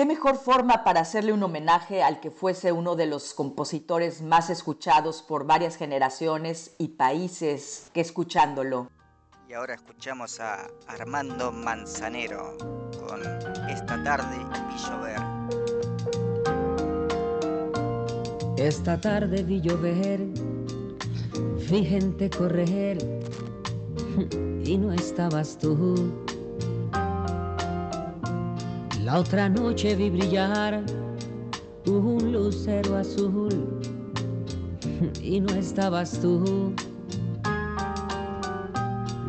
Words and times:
¿Qué 0.00 0.06
mejor 0.06 0.36
forma 0.36 0.82
para 0.82 1.00
hacerle 1.00 1.34
un 1.34 1.42
homenaje 1.42 2.02
al 2.02 2.20
que 2.20 2.30
fuese 2.30 2.72
uno 2.72 2.96
de 2.96 3.04
los 3.04 3.34
compositores 3.34 4.22
más 4.22 4.48
escuchados 4.48 5.20
por 5.20 5.44
varias 5.44 5.76
generaciones 5.76 6.74
y 6.78 6.88
países 6.88 7.90
que 7.92 8.00
escuchándolo? 8.00 8.90
Y 9.46 9.52
ahora 9.52 9.74
escuchamos 9.74 10.40
a 10.40 10.68
Armando 10.86 11.52
Manzanero 11.52 12.56
con 13.06 13.20
Esta 13.68 14.02
tarde 14.02 14.38
vi 14.38 14.78
llover. 14.88 15.20
Esta 18.56 18.98
tarde 18.98 19.42
vi 19.42 19.60
llover, 19.60 20.20
vi 21.70 21.84
gente 21.84 22.30
correr 22.30 22.96
y 24.64 24.78
no 24.78 24.94
estabas 24.94 25.58
tú 25.58 26.24
la 29.10 29.18
otra 29.18 29.48
noche 29.48 29.96
vi 29.96 30.08
brillar 30.08 30.84
un 31.86 32.30
lucero 32.30 32.96
azul 32.96 33.80
y 35.20 35.40
no 35.40 35.52
estabas 35.54 36.12
tú. 36.20 36.72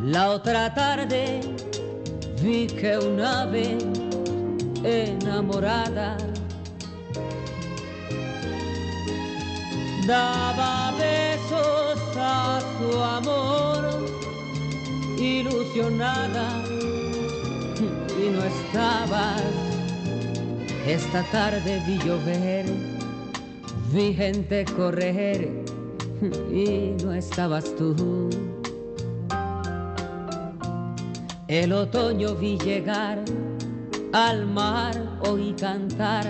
La 0.04 0.30
otra 0.30 0.72
tarde 0.72 1.40
vi 2.40 2.68
que 2.68 2.96
un 2.96 3.20
ave 3.20 3.76
enamorada 4.84 6.16
daba 10.06 10.92
besos 10.96 11.98
a 12.16 12.60
su 12.78 13.02
amor 13.02 13.82
ilusionada 15.18 16.46
y 18.22 18.30
no 18.30 18.44
estabas 18.44 19.71
esta 20.86 21.22
tarde 21.30 21.80
vi 21.86 21.98
llover, 21.98 22.66
vi 23.92 24.14
gente 24.14 24.64
correr 24.76 25.48
y 26.52 26.96
no 27.04 27.12
estabas 27.12 27.64
tú. 27.76 28.28
El 31.46 31.72
otoño 31.72 32.34
vi 32.34 32.58
llegar, 32.58 33.22
al 34.12 34.46
mar 34.46 34.94
oí 35.28 35.52
cantar 35.52 36.24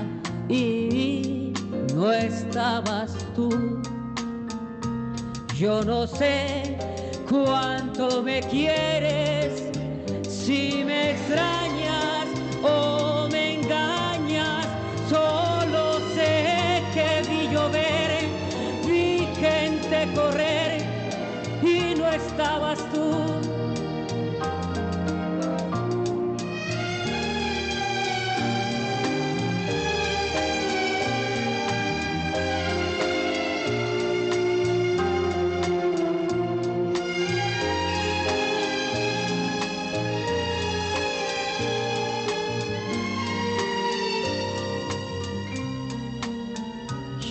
y 0.48 1.52
no 1.94 2.12
estabas 2.12 3.16
tú. 3.34 3.80
Yo 5.56 5.82
no 5.84 6.06
sé 6.06 6.76
cuánto 7.28 8.22
me 8.22 8.40
quieres, 8.40 9.70
si 10.28 10.82
me 10.84 11.12
extrañas 11.12 12.26
o 12.64 12.91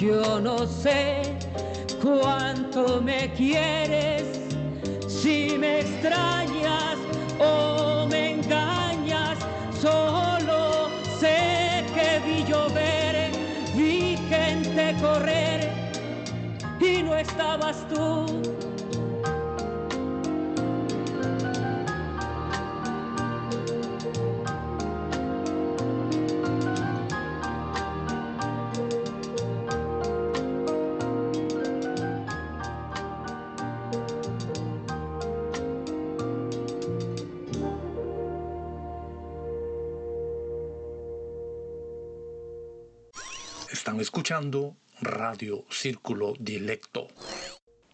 Yo 0.01 0.39
no 0.39 0.65
sé 0.65 1.21
cuánto 2.01 2.99
me 3.03 3.31
quieres, 3.33 4.30
estabas 17.51 17.85
escuchando 44.01 44.80
Radio 45.31 45.63
Círculo 45.69 46.33
Dilecto. 46.37 47.07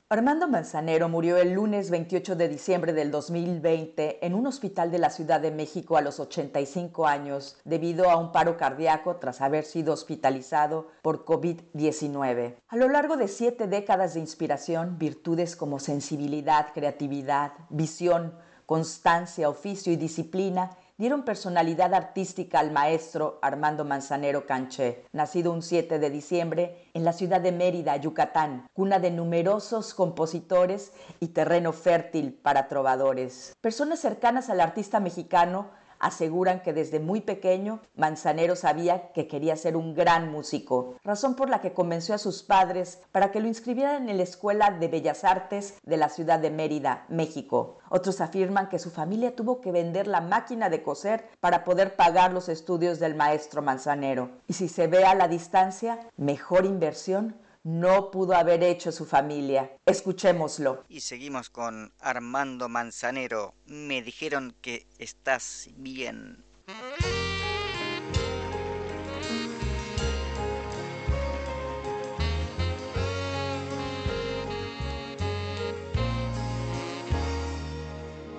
Armando 0.10 0.48
Manzanero 0.48 1.08
murió 1.08 1.38
el 1.38 1.52
lunes 1.52 1.92
28 1.92 2.36
de 2.36 2.50
diciembre 2.50 2.94
del 2.94 3.12
2020 3.12 4.26
en 4.26 4.34
un 4.34 4.48
hospital 4.48 4.90
de 4.90 4.98
la 4.98 5.12
Ciudad 5.12 5.40
de 5.40 5.52
México 5.52 5.98
a 5.98 6.02
los 6.02 6.20
85 6.20 7.06
años 7.06 7.58
debido 7.64 8.10
a 8.10 8.18
un 8.18 8.32
paro 8.32 8.58
cardíaco 8.58 9.18
tras 9.18 9.42
haber 9.42 9.66
sido 9.66 9.94
hospitalizado 9.94 10.88
por 11.04 11.26
COVID-19. 11.26 12.56
A 12.70 12.76
lo 12.76 12.90
largo 12.90 13.18
de 13.18 13.28
siete 13.28 13.68
décadas 13.68 14.16
de 14.16 14.22
inspiración, 14.22 14.98
virtudes 14.98 15.56
como 15.56 15.78
sensibilidad, 15.78 16.74
creatividad, 16.74 17.52
visión, 17.70 18.34
constancia, 18.66 19.48
oficio 19.48 19.94
y 19.94 19.96
disciplina 19.96 20.72
dieron 20.98 21.24
personalidad 21.24 21.94
artística 21.94 22.60
al 22.60 22.72
maestro 22.72 23.38
Armando 23.44 23.86
Manzanero 23.86 24.48
Canché, 24.48 25.06
nacido 25.12 25.54
un 25.54 25.62
7 25.62 26.00
de 26.00 26.10
diciembre 26.10 26.90
en 26.96 27.06
la 27.06 27.14
ciudad 27.14 27.40
de 27.40 27.52
Mérida, 27.52 27.96
Yucatán, 27.98 28.68
cuna 28.74 28.98
de 28.98 29.12
numerosos 29.12 29.94
compositores 29.94 30.92
y 31.20 31.28
terreno 31.28 31.72
fértil 31.72 32.34
para 32.34 32.68
trovadores. 32.68 33.56
Personas 33.62 34.00
cercanas 34.00 34.50
al 34.50 34.60
artista 34.60 35.00
mexicano 35.00 35.70
aseguran 36.00 36.62
que 36.62 36.74
desde 36.74 37.00
muy 37.00 37.22
pequeño 37.22 37.82
Manzanero 37.96 38.56
sabía 38.56 39.12
que 39.14 39.28
quería 39.28 39.56
ser 39.56 39.76
un 39.76 39.94
gran 39.94 40.32
músico, 40.32 40.96
razón 41.04 41.36
por 41.36 41.50
la 41.50 41.62
que 41.62 41.74
convenció 41.74 42.16
a 42.16 42.20
sus 42.20 42.44
padres 42.44 43.00
para 43.12 43.32
que 43.32 43.40
lo 43.40 43.48
inscribieran 43.48 44.10
en 44.10 44.18
la 44.18 44.24
Escuela 44.24 44.72
de 44.72 44.88
Bellas 44.88 45.24
Artes 45.24 45.76
de 45.84 45.98
la 45.98 46.10
ciudad 46.10 46.40
de 46.40 46.52
Mérida, 46.52 47.06
México. 47.10 47.78
Otros 47.90 48.22
afirman 48.22 48.70
que 48.70 48.80
su 48.80 48.92
familia 48.92 49.36
tuvo 49.36 49.62
que 49.62 49.72
vender 49.72 50.08
la 50.08 50.22
máquina 50.22 50.70
de 50.70 50.84
coser 50.84 51.30
para 51.40 51.64
poder 51.64 51.96
pagar 51.96 52.34
los 52.34 52.50
estudios 52.50 53.00
del 53.00 53.16
maestro 53.16 53.62
Manzanero. 53.62 54.30
Y 54.48 54.54
si 54.54 54.68
se 54.68 54.88
ve 54.88 55.06
a 55.06 55.16
la 55.16 55.28
distancia, 55.28 56.00
mejor 56.18 56.66
inversión 56.66 57.36
no 57.64 58.12
pudo 58.12 58.36
haber 58.36 58.64
hecho 58.64 58.92
su 58.92 59.06
familia. 59.06 59.78
Escuchémoslo. 59.86 60.86
Y 60.90 61.02
seguimos 61.02 61.50
con 61.50 61.94
Armando 62.00 62.70
Manzanero. 62.70 63.56
Me 63.66 64.02
dijeron 64.02 64.56
que 64.62 64.88
estás 65.00 65.70
bien. 65.78 66.44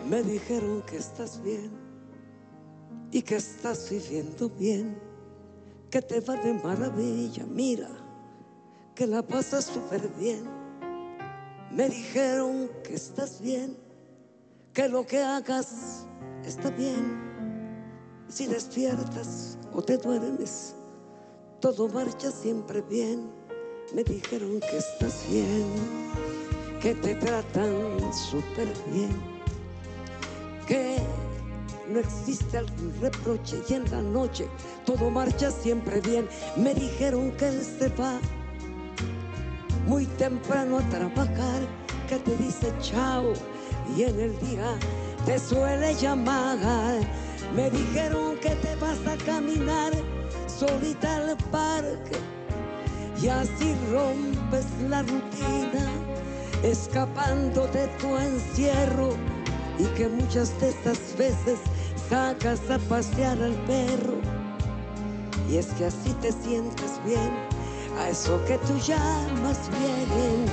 Me 0.09 0.23
dijeron 0.23 0.83
que 0.83 0.97
estás 0.97 1.43
bien 1.43 1.71
y 3.11 3.21
que 3.21 3.37
estás 3.37 3.91
viviendo 3.91 4.49
bien, 4.49 4.99
que 5.91 6.01
te 6.01 6.21
va 6.21 6.37
de 6.37 6.55
maravilla, 6.55 7.45
mira 7.45 7.98
que 8.99 9.07
la 9.07 9.23
pasas 9.23 9.67
súper 9.67 10.09
bien. 10.19 10.43
Me 11.71 11.89
dijeron 11.89 12.69
que 12.83 12.97
estás 12.97 13.41
bien, 13.41 13.77
que 14.75 14.89
lo 14.89 15.07
que 15.07 15.23
hagas 15.23 16.05
está 16.45 16.69
bien. 16.71 17.17
Si 18.27 18.49
despiertas 18.49 19.57
o 19.73 19.81
te 19.81 19.99
duermes, 19.99 20.75
todo 21.61 21.89
marcha 21.89 22.33
siempre 22.33 22.81
bien. 22.83 23.31
Me 23.95 24.03
dijeron 24.03 24.59
que 24.69 24.79
estás 24.79 25.25
bien, 25.31 25.67
que 26.83 26.97
te 26.97 27.15
tratan 27.15 28.13
súper 28.13 28.67
bien, 28.93 29.17
que 30.67 30.97
no 31.89 32.01
existe 32.01 32.59
algún 32.59 32.93
reproche 33.01 33.63
y 33.69 33.75
en 33.75 33.89
la 33.93 34.03
noche 34.03 34.49
todo 34.85 35.09
marcha 35.09 35.53
siempre 35.53 36.01
bien. 36.01 36.29
Me 36.57 36.75
dijeron 36.75 37.31
que 37.37 37.47
él 37.47 37.63
se 37.63 37.91
va 37.91 38.19
muy 39.89 40.05
temprano 40.05 40.79
a 40.79 40.83
trabajar, 40.91 41.63
que 42.09 42.19
te 42.19 42.37
dice 42.37 42.73
chao 42.81 43.33
y 43.97 44.03
en 44.03 44.21
el 44.21 44.39
día 44.41 44.79
te 45.25 45.39
suele 45.39 45.95
llamar. 45.95 46.59
Me 47.57 47.71
dijeron 47.71 48.37
que 48.37 48.51
te 48.51 48.77
vas 48.77 48.99
a 49.07 49.17
caminar 49.25 49.93
solita 50.47 51.17
al 51.17 51.37
parque 51.51 52.19
y 53.23 53.29
así 53.29 53.75
rompes 53.91 54.67
la 54.91 55.01
rutina, 55.03 55.91
escapando 56.63 57.67
de 57.69 57.89
tu 57.99 58.15
encierro 58.17 59.17
y 59.79 59.85
que 59.97 60.09
muchas 60.09 60.59
de 60.61 60.69
estas 60.69 61.17
veces 61.17 61.59
sacas 62.11 62.61
a 62.71 62.79
pasear 62.91 63.43
al 63.43 63.55
perro. 63.67 64.19
Y 65.51 65.57
es 65.57 65.69
que 65.69 65.87
así 65.87 66.13
te 66.21 66.31
sientes 66.31 67.01
bien 67.07 67.33
a 67.99 68.11
eso 68.11 68.43
que 68.47 68.59
tú 68.59 68.79
llamas 68.79 69.69
bien. 69.71 70.47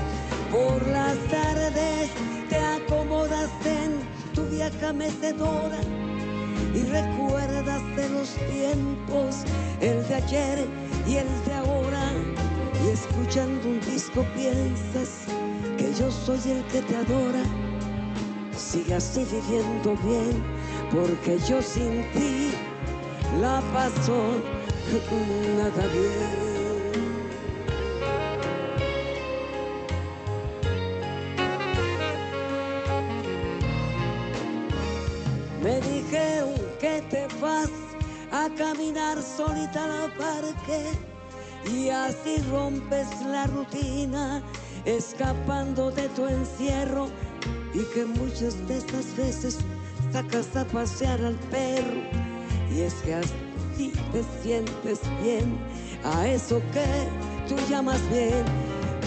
Por 0.51 0.87
las 0.87 1.17
tardes 1.29 2.09
te 2.49 2.57
acomodas 2.57 3.49
en 3.65 3.99
tu 4.33 4.43
vieja 4.45 4.93
mecedora 4.93 5.79
y 6.73 6.83
recuerdas 6.83 7.81
de 7.95 8.09
los 8.09 8.29
tiempos, 8.51 9.43
el 9.81 10.07
de 10.07 10.15
ayer 10.15 10.67
y 11.07 11.17
el 11.17 11.27
de 11.45 11.53
ahora. 11.53 12.11
Y 12.83 12.89
escuchando 12.89 13.67
un 13.67 13.79
disco 13.81 14.25
piensas 14.35 15.25
que 15.77 15.93
yo 15.93 16.11
soy 16.11 16.39
el 16.51 16.63
que 16.65 16.81
te 16.81 16.95
adora. 16.95 17.43
Sigue 18.57 18.95
así 18.95 19.25
viviendo 19.25 19.95
bien, 20.03 20.43
porque 20.91 21.37
yo 21.47 21.61
sin 21.61 22.03
ti 22.13 22.51
la 23.41 23.61
paso 23.73 24.41
nada 25.57 25.87
bien. 25.87 26.44
Caminar 38.75 39.21
solita 39.21 39.85
al 39.85 40.11
parque 40.13 40.91
y 41.71 41.89
así 41.89 42.37
rompes 42.51 43.07
la 43.25 43.47
rutina 43.47 44.43
escapando 44.83 45.91
de 45.91 46.09
tu 46.09 46.25
encierro 46.25 47.07
y 47.73 47.83
que 47.93 48.05
muchas 48.05 48.67
de 48.67 48.77
estas 48.77 49.15
veces 49.15 49.59
sacas 50.11 50.53
a 50.57 50.65
pasear 50.65 51.23
al 51.23 51.35
perro. 51.51 52.01
Y 52.69 52.81
es 52.81 52.93
que 52.95 53.13
así 53.13 53.93
te 54.11 54.23
sientes 54.43 54.99
bien 55.23 55.57
a 56.03 56.27
eso 56.27 56.61
que 56.73 57.07
tú 57.47 57.55
llamas 57.69 58.01
bien. 58.09 58.43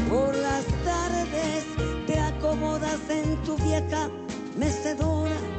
Por 0.09 0.35
las 0.35 0.65
tardes 0.85 1.65
te 2.07 2.19
acomodas 2.19 3.01
en 3.11 3.37
tu 3.43 3.57
vieja 3.59 4.09
mecedora 4.57 5.58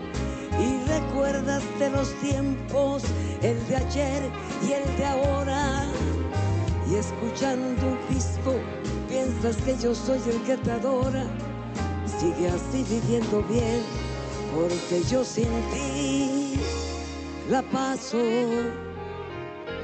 y 0.60 0.88
recuerdas 0.88 1.64
de 1.80 1.90
los 1.90 2.14
tiempos, 2.20 3.04
el 3.42 3.66
de 3.68 3.76
ayer 3.76 4.24
y 4.68 4.74
el 4.74 4.98
de 4.98 5.06
ahora. 5.06 5.86
Y 6.90 6.96
escuchando 6.96 7.88
un 7.88 8.14
disco, 8.14 8.56
piensas 9.08 9.58
que 9.58 9.78
yo 9.78 9.94
soy 9.94 10.20
el 10.30 10.42
que 10.44 10.58
te 10.58 10.72
adora. 10.72 11.26
Sigue 12.20 12.50
así 12.50 12.84
viviendo 12.90 13.42
bien, 13.44 13.82
porque 14.54 15.04
yo 15.10 15.24
sin 15.24 15.48
ti 15.72 16.60
la 17.50 17.62
paso 17.62 18.18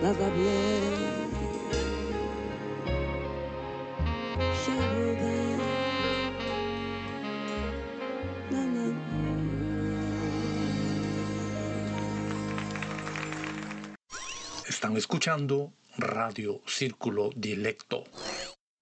nada 0.01 0.29
bien. 0.29 1.25
Están 14.75 14.97
escuchando 14.97 15.71
Radio 15.97 16.59
Círculo 16.67 17.29
Dilecto. 17.33 18.03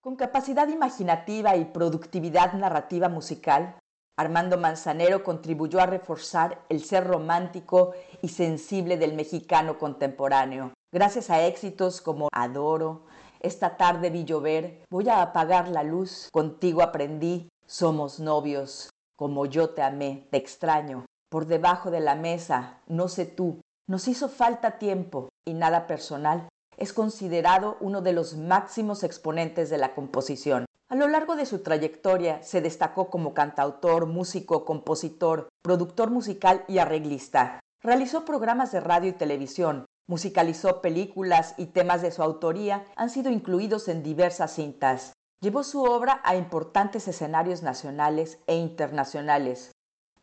Con 0.01 0.15
capacidad 0.15 0.67
imaginativa 0.67 1.55
y 1.55 1.65
productividad 1.65 2.53
narrativa 2.53 3.09
musical, 3.09 3.77
Armando 4.17 4.57
Manzanero 4.57 5.23
contribuyó 5.23 5.79
a 5.79 5.85
reforzar 5.85 6.65
el 6.67 6.83
ser 6.83 7.05
romántico 7.05 7.93
y 8.23 8.29
sensible 8.29 8.97
del 8.97 9.13
mexicano 9.13 9.77
contemporáneo. 9.77 10.73
Gracias 10.91 11.29
a 11.29 11.45
éxitos 11.45 12.01
como 12.01 12.27
Adoro, 12.33 13.05
Esta 13.39 13.77
tarde 13.77 14.09
vi 14.09 14.25
llover, 14.25 14.83
Voy 14.89 15.07
a 15.09 15.21
apagar 15.21 15.67
la 15.67 15.83
luz, 15.83 16.27
Contigo 16.33 16.81
aprendí, 16.81 17.49
Somos 17.67 18.19
novios, 18.19 18.89
Como 19.15 19.45
yo 19.45 19.69
te 19.69 19.83
amé, 19.83 20.27
te 20.31 20.37
extraño, 20.37 21.05
Por 21.29 21.45
debajo 21.45 21.91
de 21.91 21.99
la 21.99 22.15
mesa, 22.15 22.79
No 22.87 23.09
sé 23.09 23.27
tú, 23.27 23.61
nos 23.87 24.07
hizo 24.07 24.29
falta 24.29 24.77
tiempo 24.77 25.29
y 25.45 25.53
nada 25.53 25.87
personal. 25.87 26.47
Es 26.77 26.93
considerado 26.93 27.77
uno 27.79 28.01
de 28.01 28.13
los 28.13 28.35
máximos 28.35 29.03
exponentes 29.03 29.69
de 29.69 29.77
la 29.77 29.93
composición. 29.93 30.65
A 30.89 30.95
lo 30.95 31.07
largo 31.07 31.35
de 31.35 31.45
su 31.45 31.63
trayectoria 31.63 32.41
se 32.43 32.61
destacó 32.61 33.09
como 33.09 33.33
cantautor, 33.33 34.05
músico, 34.05 34.65
compositor, 34.65 35.49
productor 35.63 36.11
musical 36.11 36.63
y 36.67 36.77
arreglista. 36.77 37.59
Realizó 37.81 38.25
programas 38.25 38.71
de 38.71 38.79
radio 38.79 39.09
y 39.09 39.13
televisión, 39.13 39.85
musicalizó 40.07 40.81
películas 40.81 41.55
y 41.57 41.67
temas 41.67 42.01
de 42.01 42.11
su 42.11 42.23
autoría 42.23 42.85
han 42.95 43.09
sido 43.09 43.31
incluidos 43.31 43.87
en 43.87 44.03
diversas 44.03 44.53
cintas. 44.53 45.13
Llevó 45.41 45.63
su 45.63 45.83
obra 45.83 46.21
a 46.23 46.37
importantes 46.37 47.07
escenarios 47.07 47.63
nacionales 47.63 48.39
e 48.47 48.55
internacionales, 48.55 49.72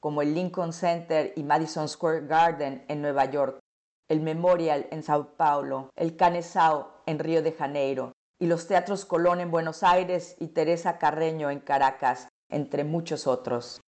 como 0.00 0.22
el 0.22 0.34
Lincoln 0.34 0.72
Center 0.72 1.32
y 1.36 1.42
Madison 1.42 1.88
Square 1.88 2.26
Garden 2.26 2.84
en 2.88 3.02
Nueva 3.02 3.26
York, 3.26 3.60
el 4.08 4.20
Memorial 4.20 4.88
en 4.90 5.02
Sao 5.02 5.36
Paulo, 5.36 5.90
el 5.94 6.16
Canesao 6.16 6.90
en 7.06 7.18
Río 7.18 7.42
de 7.42 7.52
Janeiro 7.52 8.12
y 8.40 8.46
los 8.46 8.66
Teatros 8.66 9.04
Colón 9.04 9.40
en 9.40 9.50
Buenos 9.50 9.82
Aires 9.82 10.34
y 10.40 10.48
Teresa 10.48 10.98
Carreño 10.98 11.50
en 11.50 11.60
Caracas, 11.60 12.28
entre 12.48 12.84
muchos 12.84 13.26
otros. 13.26 13.80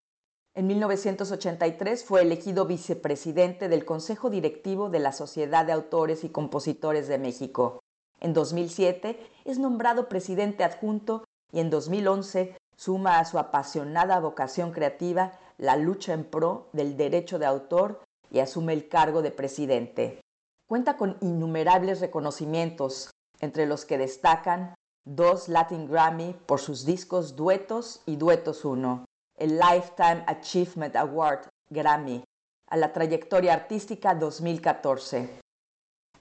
En 0.55 0.67
1983 0.67 2.05
fue 2.05 2.21
elegido 2.21 2.67
vicepresidente 2.67 3.71
del 3.71 3.87
Consejo 3.87 4.29
Directivo 4.29 4.91
de 4.91 4.99
la 4.99 5.13
Sociedad 5.13 5.65
de 5.65 5.73
Autores 5.73 6.25
y 6.25 6.29
Compositores 6.29 7.09
de 7.09 7.17
México. 7.17 7.81
En 8.21 8.35
2007 8.35 9.19
es 9.47 9.59
nombrado 9.59 10.11
presidente 10.11 10.63
adjunto 10.63 11.25
y 11.51 11.61
en 11.61 11.71
2011 11.71 12.55
suma 12.77 13.19
a 13.19 13.25
su 13.25 13.39
apasionada 13.39 14.21
vocación 14.21 14.73
creativa 14.73 15.39
la 15.63 15.77
lucha 15.77 16.13
en 16.13 16.25
pro 16.25 16.69
del 16.73 16.97
derecho 16.97 17.39
de 17.39 17.47
autor 17.47 18.03
y 18.31 18.41
asume 18.41 18.73
el 18.73 18.89
cargo 18.89 19.23
de 19.23 19.31
presidente. 19.31 20.21
Cuenta 20.69 20.97
con 20.97 21.17
innumerables 21.21 22.01
reconocimientos, 22.01 23.11
entre 23.39 23.67
los 23.67 23.85
que 23.85 23.97
destacan 23.97 24.75
dos 25.07 25.49
Latin 25.49 25.89
Grammy 25.89 26.35
por 26.47 26.59
sus 26.59 26.85
discos 26.85 27.37
Duetos 27.37 28.03
y 28.07 28.17
Duetos 28.17 28.65
1, 28.65 29.05
el 29.39 29.59
Lifetime 29.59 30.25
Achievement 30.27 30.97
Award 30.97 31.47
Grammy 31.71 32.25
a 32.69 32.77
la 32.77 32.93
trayectoria 32.93 33.55
artística 33.55 34.17
2014, 34.17 35.39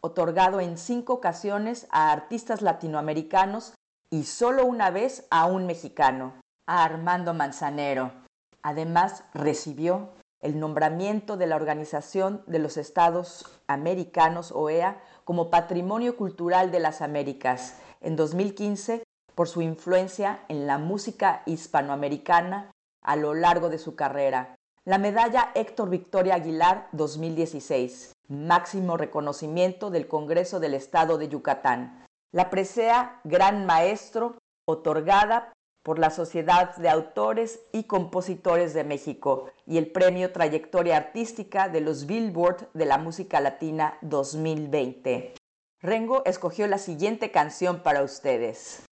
otorgado 0.01 0.60
en 0.60 0.77
cinco 0.77 1.13
ocasiones 1.13 1.88
a 1.89 2.12
artistas 2.12 2.62
latinoamericanos 2.62 3.74
y 4.12 4.25
solo 4.25 4.65
una 4.65 4.91
vez 4.91 5.25
a 5.31 5.48
un 5.48 5.65
mexicano, 5.65 6.33
a 6.67 6.83
Armando 6.83 7.33
Manzanero. 7.33 8.21
Además, 8.63 9.24
recibió 9.34 10.10
el 10.41 10.60
nombramiento 10.60 11.38
de 11.38 11.48
la 11.48 11.56
Organización 11.56 12.44
de 12.48 12.60
los 12.60 12.77
Estados 12.77 13.62
Americanos, 13.68 14.51
OEA, 14.51 15.01
como 15.24 15.50
Patrimonio 15.50 16.18
Cultural 16.18 16.72
de 16.72 16.80
las 16.80 17.01
Américas 17.01 17.77
en 18.01 18.15
2015 18.15 19.03
por 19.36 19.48
su 19.48 19.62
influencia 19.62 20.44
en 20.50 20.68
la 20.68 20.77
música 20.77 21.44
hispanoamericana 21.46 22.72
a 23.03 23.15
lo 23.15 23.34
largo 23.34 23.70
de 23.70 23.77
su 23.77 23.96
carrera. 23.96 24.56
La 24.84 24.98
medalla 24.98 25.51
Héctor 25.53 25.89
Victoria 25.89 26.36
Aguilar 26.36 26.89
2016, 26.91 28.13
máximo 28.27 28.98
reconocimiento 28.98 29.91
del 29.91 30.08
Congreso 30.08 30.60
del 30.60 30.74
Estado 30.74 31.18
de 31.20 31.30
Yucatán. 31.30 32.06
La 32.32 32.50
presea 32.50 33.22
Gran 33.24 33.65
Maestro, 33.65 34.38
otorgada 34.65 35.53
por 35.84 36.00
la 36.00 36.10
Sociedad 36.10 36.76
de 36.76 36.90
Autores 36.90 37.62
y 37.72 37.84
Compositores 37.84 38.74
de 38.74 38.84
México 38.84 39.52
y 39.66 39.78
el 39.78 39.92
Premio 39.92 40.32
Trayectoria 40.32 40.98
Artística 40.98 41.70
de 41.70 41.82
los 41.82 42.06
Billboard 42.06 42.70
de 42.74 42.86
la 42.86 42.98
Música 42.98 43.40
Latina 43.40 43.98
2020. 44.02 45.34
Rengo 45.80 46.24
escogió 46.26 46.68
la 46.68 46.78
siguiente 46.78 47.32
canción 47.32 47.82
para 47.82 48.04
ustedes. 48.04 48.84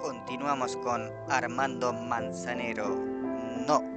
Continuamos 0.00 0.76
con 0.76 1.10
Armando 1.28 1.92
Manzanero. 1.92 2.88
No. 3.66 3.96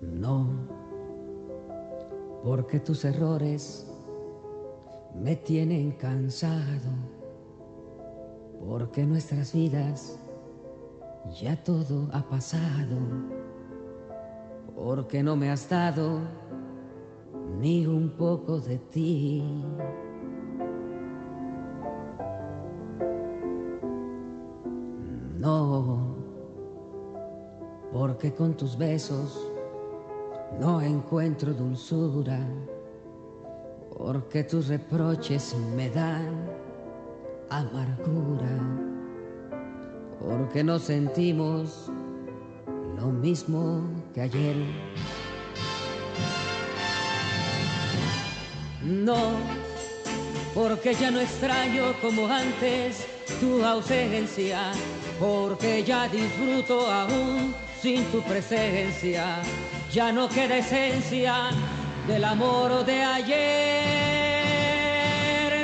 No, 0.00 0.48
porque 2.42 2.80
tus 2.80 3.04
errores 3.04 3.87
me 5.20 5.36
tienen 5.36 5.92
cansado, 5.92 6.90
porque 8.66 9.04
nuestras 9.04 9.52
vidas 9.52 10.18
ya 11.40 11.56
todo 11.64 12.08
ha 12.12 12.22
pasado, 12.22 12.96
porque 14.74 15.22
no 15.22 15.36
me 15.36 15.50
has 15.50 15.68
dado 15.68 16.20
ni 17.58 17.86
un 17.86 18.10
poco 18.10 18.60
de 18.60 18.78
ti. 18.78 19.42
No, 25.38 26.16
porque 27.92 28.32
con 28.32 28.54
tus 28.54 28.76
besos 28.76 29.50
no 30.60 30.80
encuentro 30.80 31.52
dulzura, 31.52 32.38
porque 33.98 34.44
tus 34.44 34.68
reproches 34.68 35.54
me 35.74 35.90
dan 35.90 36.48
amargura, 37.50 38.56
porque 40.20 40.62
no 40.62 40.78
sentimos 40.78 41.90
lo 42.96 43.08
mismo 43.08 43.82
que 44.14 44.20
ayer. 44.20 44.56
No, 48.82 49.32
porque 50.54 50.94
ya 50.94 51.10
no 51.10 51.18
extraño 51.18 51.92
como 52.00 52.28
antes 52.28 53.04
tu 53.40 53.64
ausencia, 53.64 54.70
porque 55.18 55.82
ya 55.82 56.08
disfruto 56.08 56.88
aún 56.88 57.52
sin 57.82 58.04
tu 58.12 58.22
presencia, 58.22 59.42
ya 59.92 60.12
no 60.12 60.28
queda 60.28 60.58
esencia 60.58 61.50
del 62.08 62.24
amor 62.24 62.84
de 62.84 63.04
ayer. 63.04 63.36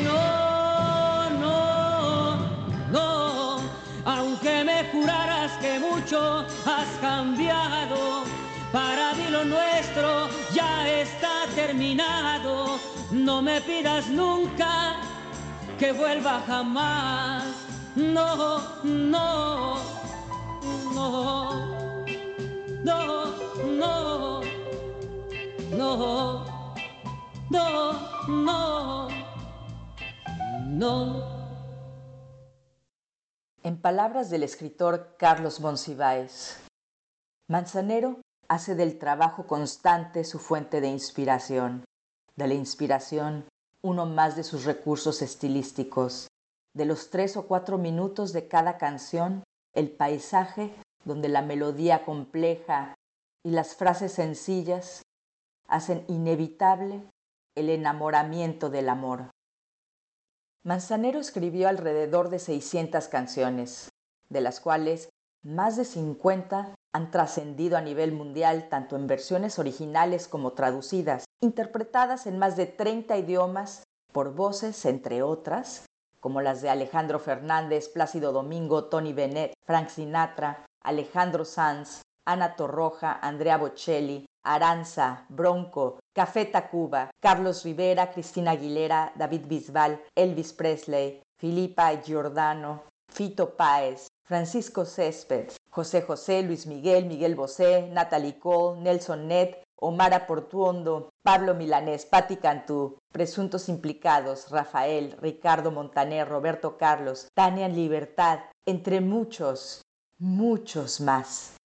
No, 0.05 1.31
no, 1.41 2.37
no, 2.93 3.61
aunque 4.05 4.63
me 4.65 4.85
juraras 4.93 5.53
que 5.59 5.81
mucho 5.81 6.47
has 6.67 6.89
cambiado, 7.01 8.25
para 8.73 9.15
mí 9.15 9.25
lo 9.31 9.45
nuestro 9.45 10.29
ya 10.53 10.89
está 10.89 11.47
terminado 11.57 12.79
no 13.15 13.41
me 13.41 13.61
pidas 13.61 14.09
nunca 14.09 14.97
que 15.79 15.93
vuelva 15.93 16.43
jamás. 16.47 17.45
No, 17.95 18.61
no, 18.83 19.79
no, 20.93 22.05
no, 22.83 23.25
no, 23.79 24.44
no, 25.77 26.75
no, 27.51 27.93
no, 28.29 29.09
no. 30.67 31.35
En 33.63 33.81
palabras 33.81 34.31
del 34.31 34.43
escritor 34.43 35.17
Carlos 35.19 35.61
Monsiváis, 35.61 36.61
Manzanero 37.49 38.21
hace 38.49 38.75
del 38.75 38.99
trabajo 38.99 39.47
constante 39.47 40.25
su 40.25 40.39
fuente 40.39 40.81
de 40.81 40.89
inspiración 40.89 41.85
de 42.37 42.49
la 42.49 42.55
inspiración, 42.55 43.45
uno 43.83 44.07
más 44.07 44.37
de 44.37 44.45
sus 44.45 44.65
recursos 44.65 45.23
estilísticos, 45.23 46.29
de 46.75 46.85
los 46.85 47.11
tres 47.11 47.37
o 47.37 47.47
cuatro 47.47 47.79
minutos 47.79 48.33
de 48.33 48.49
cada 48.49 48.77
canción, 48.79 49.45
el 49.73 49.91
paisaje 49.91 50.75
donde 51.05 51.29
la 51.29 51.43
melodía 51.43 52.05
compleja 52.05 52.95
y 53.45 53.51
las 53.51 53.77
frases 53.77 54.13
sencillas 54.13 55.03
hacen 55.75 56.05
inevitable 56.07 57.03
el 57.57 57.69
enamoramiento 57.69 58.71
del 58.71 58.89
amor. 58.89 59.31
Manzanero 60.63 61.19
escribió 61.19 61.69
alrededor 61.69 62.29
de 62.29 62.39
600 62.39 63.09
canciones, 63.09 63.89
de 64.29 64.41
las 64.41 64.61
cuales 64.61 65.09
más 65.43 65.77
de 65.77 65.85
50 65.85 66.77
han 66.93 67.11
trascendido 67.11 67.77
a 67.77 67.81
nivel 67.81 68.13
mundial 68.13 68.69
tanto 68.69 68.95
en 68.95 69.09
versiones 69.09 69.59
originales 69.59 70.29
como 70.29 70.53
traducidas, 70.53 71.25
interpretadas 71.43 72.29
en 72.29 72.39
más 72.39 72.57
de 72.57 72.67
30 72.67 73.19
idiomas 73.19 73.83
por 74.13 74.33
voces, 74.33 74.85
entre 74.85 75.23
otras, 75.23 75.87
como 76.21 76.41
las 76.41 76.63
de 76.63 76.71
Alejandro 76.71 77.19
Fernández, 77.19 77.89
Plácido 77.89 78.31
Domingo, 78.31 78.85
Tony 78.85 79.13
Bennett, 79.13 79.55
Frank 79.67 79.89
Sinatra, 79.89 80.65
Alejandro 80.85 81.45
Sanz, 81.45 82.03
Ana 82.25 82.55
Torroja, 82.55 83.19
Andrea 83.21 83.59
Bocelli, 83.59 84.25
Aranza, 84.45 85.25
Bronco, 85.29 85.99
Café 86.15 86.45
Tacuba, 86.45 87.11
Carlos 87.21 87.65
Rivera, 87.65 88.11
Cristina 88.13 88.53
Aguilera, 88.53 89.13
David 89.17 89.47
Bisbal, 89.47 90.01
Elvis 90.15 90.53
Presley, 90.53 91.23
Filipa 91.37 92.01
Giordano, 92.01 92.85
Fito 93.09 93.57
Páez, 93.57 94.09
Francisco 94.25 94.85
Césped, 94.85 95.53
José 95.71 96.03
José, 96.03 96.43
Luis 96.43 96.67
Miguel, 96.67 97.07
Miguel 97.07 97.35
Bosé, 97.35 97.89
Natalie 97.91 98.39
Cole, 98.39 98.81
Nelson 98.81 99.27
Ned, 99.29 99.57
Omar 99.77 100.27
Portuondo, 100.27 101.11
Pablo 101.23 101.55
Milanés, 101.55 102.07
Patti 102.07 102.37
Cantú, 102.37 102.99
presuntos 103.13 103.69
implicados, 103.69 104.51
Rafael, 104.51 105.17
Ricardo 105.21 105.71
Montaner, 105.71 106.27
Roberto 106.29 106.79
Carlos, 106.79 107.29
Tania 107.35 107.69
Libertad, 107.69 108.41
entre 108.65 109.01
muchos, 109.01 109.83
muchos 110.19 111.01
más. 111.01 111.57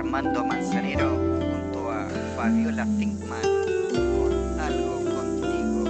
Armando 0.00 0.42
Manzanero 0.42 1.10
junto 1.10 1.90
a 1.90 2.08
Fabiola 2.34 2.86
Finkman 2.98 3.42
con 4.16 4.58
algo 4.58 4.94
contigo. 5.14 5.84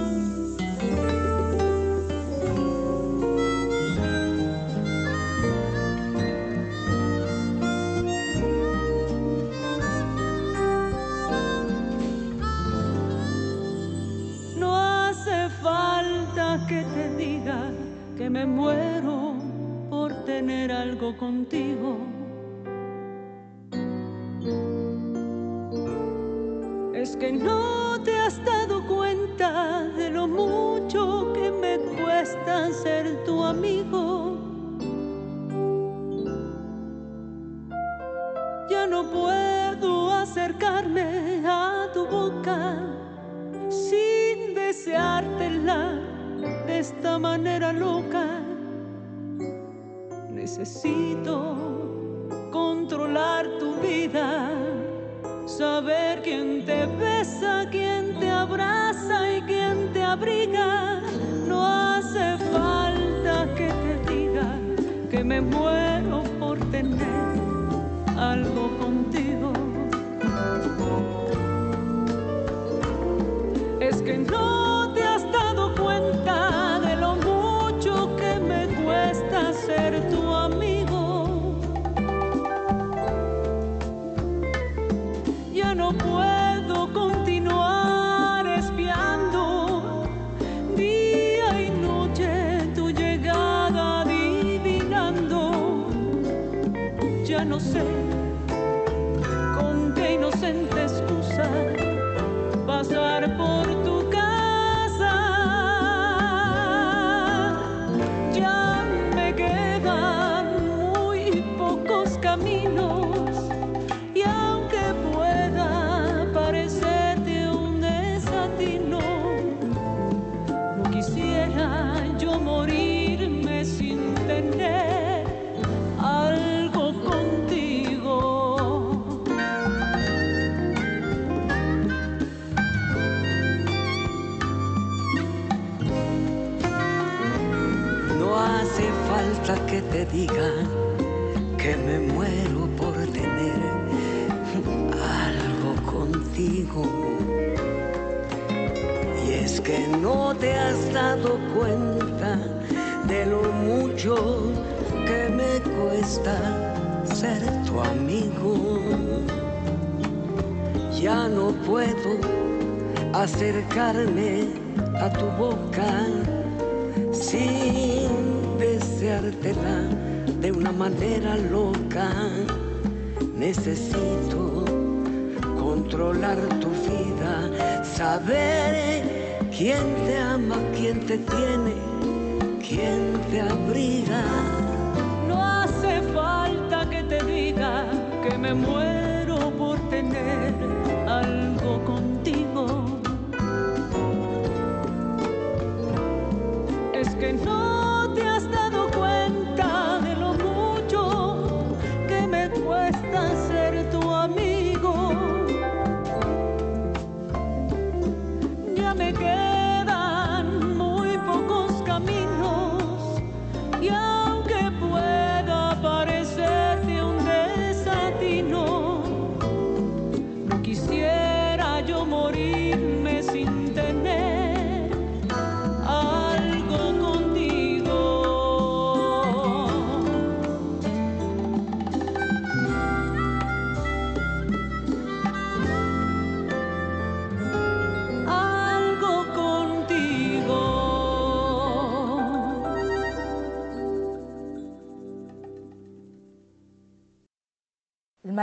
No 14.57 14.75
hace 14.75 15.49
falta 15.61 16.65
que 16.67 16.83
te 16.93 17.15
diga 17.15 17.71
que 18.17 18.29
me 18.29 18.45
muero 18.45 19.35
por 19.89 20.25
tener 20.25 20.73
algo 20.73 21.15
contigo 21.15 22.20
es 26.93 27.15
que 27.15 27.31
no 27.31 28.01
te 28.03 28.17
has 28.17 28.43
dado 28.43 28.85
cuenta 28.87 29.83
de 29.97 30.09
lo 30.09 30.27
mucho 30.27 31.31
que 31.33 31.51
me 31.51 31.77
cuesta 32.01 32.71
ser 32.71 33.23
tu 33.23 33.43
amigo. 33.43 34.37
Ya 38.69 38.87
no 38.87 39.03
puedo 39.03 40.11
acercarme 40.11 41.43
a 41.45 41.89
tu 41.93 42.05
boca 42.07 42.77
sin 43.69 44.55
deseártela 44.55 45.99
de 46.65 46.79
esta 46.79 47.19
manera 47.19 47.73
loca. 47.73 48.41
Necesito 50.29 51.90
controlar 52.51 53.47
tu 53.59 53.75
vida, 53.75 54.51
saber 55.45 56.21
quién 56.21 56.65
te 56.65 56.85
besa, 56.85 57.65
quién 57.71 58.19
te 58.19 58.29
abraza 58.29 59.37
y 59.37 59.41
quién 59.43 59.91
te 59.93 60.03
abriga. 60.03 61.01
No 61.47 61.65
hace 61.65 62.37
falta 62.51 63.47
que 63.55 63.69
te 63.83 64.13
diga 64.13 64.49
que 65.09 65.23
me 65.23 65.41
muero 65.41 66.23
por 66.39 66.59
tener 66.71 67.39
algo 68.17 68.77
contigo. 68.77 69.53
Es 73.79 74.01
que 74.01 74.17
no 74.17 74.70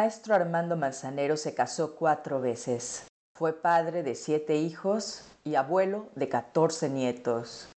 maestro 0.08 0.34
Armando 0.34 0.74
Manzanero 0.74 1.36
se 1.36 1.52
casó 1.52 1.94
cuatro 1.94 2.40
veces. 2.40 3.06
Fue 3.34 3.52
padre 3.52 4.02
de 4.02 4.14
siete 4.14 4.56
hijos 4.56 5.28
y 5.44 5.56
abuelo 5.56 6.08
de 6.14 6.30
14 6.30 6.88
nietos. 6.88 7.68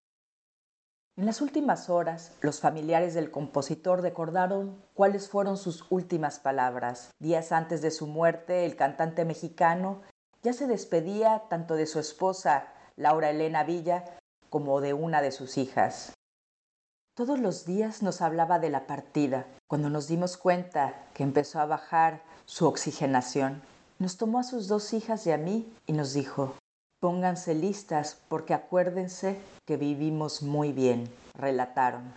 En 1.17 1.25
las 1.25 1.41
últimas 1.41 1.89
horas, 1.89 2.31
los 2.39 2.61
familiares 2.61 3.13
del 3.15 3.31
compositor 3.31 4.01
recordaron 4.01 4.81
cuáles 4.93 5.27
fueron 5.27 5.57
sus 5.57 5.83
últimas 5.89 6.39
palabras. 6.39 7.11
Días 7.19 7.51
antes 7.51 7.81
de 7.81 7.91
su 7.91 8.07
muerte, 8.07 8.63
el 8.63 8.77
cantante 8.77 9.25
mexicano 9.25 10.01
ya 10.41 10.53
se 10.53 10.67
despedía 10.67 11.43
tanto 11.49 11.75
de 11.75 11.85
su 11.85 11.99
esposa, 11.99 12.71
Laura 12.95 13.29
Elena 13.29 13.65
Villa, 13.65 14.05
como 14.49 14.79
de 14.79 14.93
una 14.93 15.21
de 15.21 15.33
sus 15.33 15.57
hijas. 15.57 16.13
Todos 17.13 17.39
los 17.39 17.65
días 17.65 18.01
nos 18.01 18.21
hablaba 18.21 18.57
de 18.57 18.69
la 18.69 18.87
partida. 18.87 19.45
Cuando 19.67 19.89
nos 19.89 20.07
dimos 20.07 20.37
cuenta 20.37 20.93
que 21.13 21.23
empezó 21.23 21.59
a 21.59 21.65
bajar 21.65 22.21
su 22.45 22.65
oxigenación, 22.65 23.61
nos 23.99 24.15
tomó 24.15 24.39
a 24.39 24.43
sus 24.43 24.69
dos 24.69 24.93
hijas 24.93 25.27
y 25.27 25.31
a 25.33 25.37
mí 25.37 25.69
y 25.85 25.91
nos 25.91 26.13
dijo, 26.13 26.55
pónganse 27.01 27.53
listas 27.53 28.17
porque 28.29 28.53
acuérdense 28.53 29.37
que 29.67 29.75
vivimos 29.75 30.41
muy 30.41 30.71
bien, 30.71 31.13
relataron. 31.33 32.13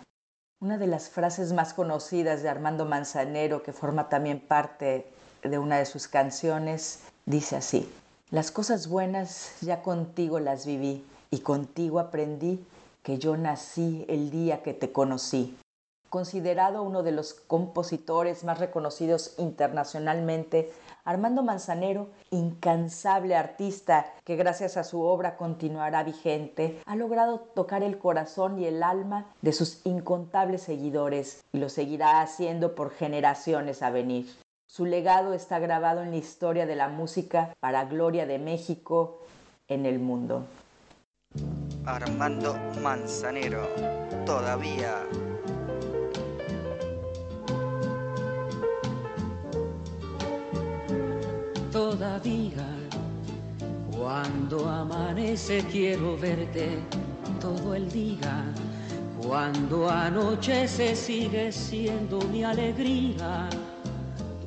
Una 0.60 0.78
de 0.78 0.86
las 0.86 1.10
frases 1.10 1.52
más 1.52 1.74
conocidas 1.74 2.44
de 2.44 2.48
Armando 2.48 2.84
Manzanero, 2.84 3.64
que 3.64 3.72
forma 3.72 4.08
también 4.08 4.38
parte 4.38 5.12
de 5.42 5.58
una 5.58 5.78
de 5.78 5.86
sus 5.86 6.06
canciones, 6.06 7.00
dice 7.26 7.56
así, 7.56 7.92
las 8.30 8.52
cosas 8.52 8.86
buenas 8.86 9.56
ya 9.60 9.82
contigo 9.82 10.38
las 10.38 10.66
viví 10.66 11.04
y 11.32 11.40
contigo 11.40 11.98
aprendí 11.98 12.64
que 13.04 13.18
yo 13.18 13.36
nací 13.36 14.04
el 14.08 14.30
día 14.30 14.62
que 14.62 14.74
te 14.74 14.90
conocí. 14.90 15.56
Considerado 16.08 16.82
uno 16.82 17.02
de 17.02 17.12
los 17.12 17.34
compositores 17.34 18.44
más 18.44 18.58
reconocidos 18.58 19.34
internacionalmente, 19.36 20.72
Armando 21.04 21.42
Manzanero, 21.42 22.08
incansable 22.30 23.36
artista 23.36 24.06
que 24.24 24.36
gracias 24.36 24.78
a 24.78 24.84
su 24.84 25.02
obra 25.02 25.36
continuará 25.36 26.02
vigente, 26.02 26.80
ha 26.86 26.96
logrado 26.96 27.40
tocar 27.40 27.82
el 27.82 27.98
corazón 27.98 28.58
y 28.58 28.64
el 28.64 28.82
alma 28.82 29.26
de 29.42 29.52
sus 29.52 29.84
incontables 29.84 30.62
seguidores 30.62 31.44
y 31.52 31.58
lo 31.58 31.68
seguirá 31.68 32.22
haciendo 32.22 32.74
por 32.74 32.90
generaciones 32.90 33.82
a 33.82 33.90
venir. 33.90 34.34
Su 34.66 34.86
legado 34.86 35.34
está 35.34 35.58
grabado 35.58 36.02
en 36.02 36.10
la 36.10 36.16
historia 36.16 36.64
de 36.64 36.76
la 36.76 36.88
música 36.88 37.52
para 37.60 37.84
gloria 37.84 38.24
de 38.24 38.38
México 38.38 39.20
en 39.68 39.84
el 39.84 39.98
mundo. 39.98 40.46
Armando 41.86 42.56
Manzanero, 42.82 43.68
todavía 44.24 45.04
todavía. 51.74 52.66
Cuando 53.90 54.68
amanece 54.68 55.64
quiero 55.72 56.16
verte 56.16 56.78
todo 57.40 57.74
el 57.74 57.90
día. 57.90 58.44
Cuando 59.20 59.90
anochece 59.90 60.94
sigue 60.94 61.50
siendo 61.50 62.20
mi 62.32 62.44
alegría. 62.44 63.48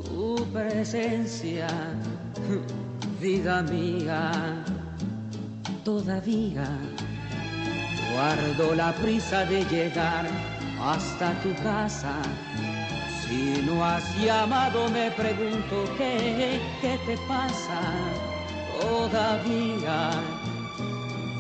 Tu 0.06 0.36
presencia, 0.54 1.68
vida 3.22 3.62
mía, 3.64 4.64
todavía. 5.84 6.68
Guardo 8.18 8.74
la 8.74 8.92
prisa 8.94 9.46
de 9.46 9.64
llegar 9.66 10.26
hasta 10.82 11.40
tu 11.44 11.54
casa. 11.62 12.16
Si 13.22 13.62
no 13.62 13.86
has 13.86 14.04
llamado 14.18 14.90
me 14.90 15.12
pregunto 15.12 15.86
qué, 16.00 16.60
qué 16.82 16.98
te 17.06 17.16
pasa. 17.28 17.80
Todavía, 18.82 20.10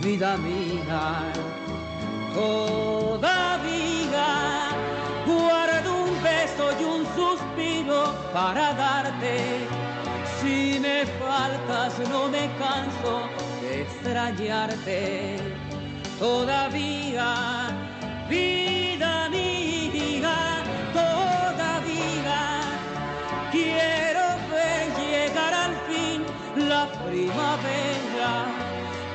vida 0.03 0.37
mía, 0.37 1.23
todavía 2.35 4.27
guardo 5.25 6.03
un 6.03 6.13
beso 6.21 6.65
y 6.79 6.83
un 6.83 7.03
suspiro 7.15 8.13
para 8.31 8.75
darte. 8.75 9.67
Si 10.39 10.79
me 10.79 11.07
faltas 11.19 11.97
no 12.07 12.27
me 12.27 12.47
canso 12.59 13.27
de 13.61 13.81
extrañarte 13.81 15.66
todavía, 16.19 17.69
vida 18.29 19.29
mía 19.29 19.57
Quiero 23.51 24.25
ver 24.51 24.87
llegar 24.99 25.53
al 25.53 25.75
fin 25.87 26.23
la 26.67 26.87
primavera 27.07 28.45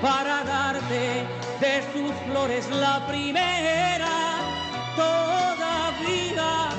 para 0.00 0.42
darte 0.44 1.26
de 1.60 1.82
sus 1.92 2.12
flores 2.26 2.68
la 2.70 3.06
primera. 3.06 4.38
Todavía, 4.96 6.70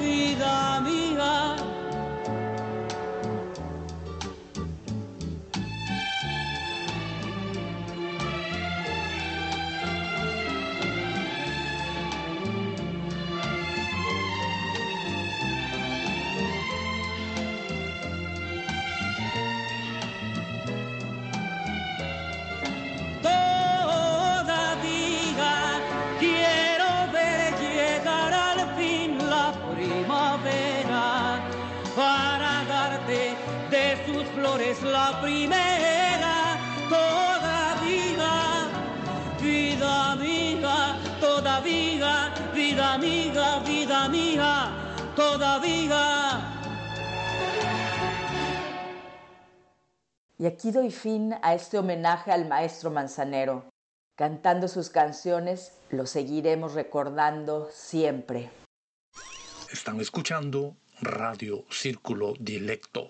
vida 0.00 0.80
mía 0.80 1.67
aquí 50.48 50.70
doy 50.70 50.90
fin 50.90 51.34
a 51.42 51.54
este 51.54 51.78
homenaje 51.78 52.32
al 52.32 52.48
maestro 52.48 52.90
Manzanero. 52.90 53.70
Cantando 54.16 54.66
sus 54.66 54.90
canciones, 54.90 55.72
lo 55.90 56.06
seguiremos 56.06 56.74
recordando 56.74 57.68
siempre. 57.70 58.50
Están 59.70 60.00
escuchando 60.00 60.76
Radio 61.00 61.64
Círculo 61.70 62.34
Directo. 62.40 63.08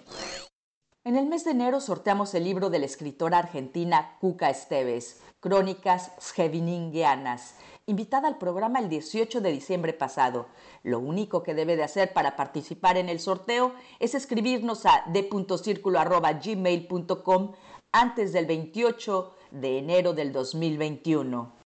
En 1.04 1.16
el 1.16 1.26
mes 1.26 1.44
de 1.44 1.52
enero 1.52 1.80
sorteamos 1.80 2.34
el 2.34 2.44
libro 2.44 2.68
de 2.68 2.80
la 2.80 2.86
escritora 2.86 3.38
argentina 3.38 4.18
Cuca 4.20 4.50
Esteves, 4.50 5.22
Crónicas 5.40 6.10
Scheveningianas, 6.20 7.54
invitada 7.86 8.28
al 8.28 8.36
programa 8.36 8.80
el 8.80 8.90
18 8.90 9.40
de 9.40 9.52
diciembre 9.52 9.94
pasado. 9.94 10.48
Lo 10.82 10.98
único 10.98 11.42
que 11.42 11.54
debe 11.54 11.76
de 11.76 11.84
hacer 11.84 12.12
para 12.12 12.36
participar 12.36 12.96
en 12.96 13.08
el 13.08 13.20
sorteo 13.20 13.72
es 13.98 14.14
escribirnos 14.14 14.86
a 14.86 15.04
d.circulo.gmail.com 15.12 17.52
antes 17.92 18.32
del 18.32 18.46
28 18.46 19.34
de 19.50 19.78
enero 19.78 20.12
del 20.12 20.32
2021. 20.32 21.58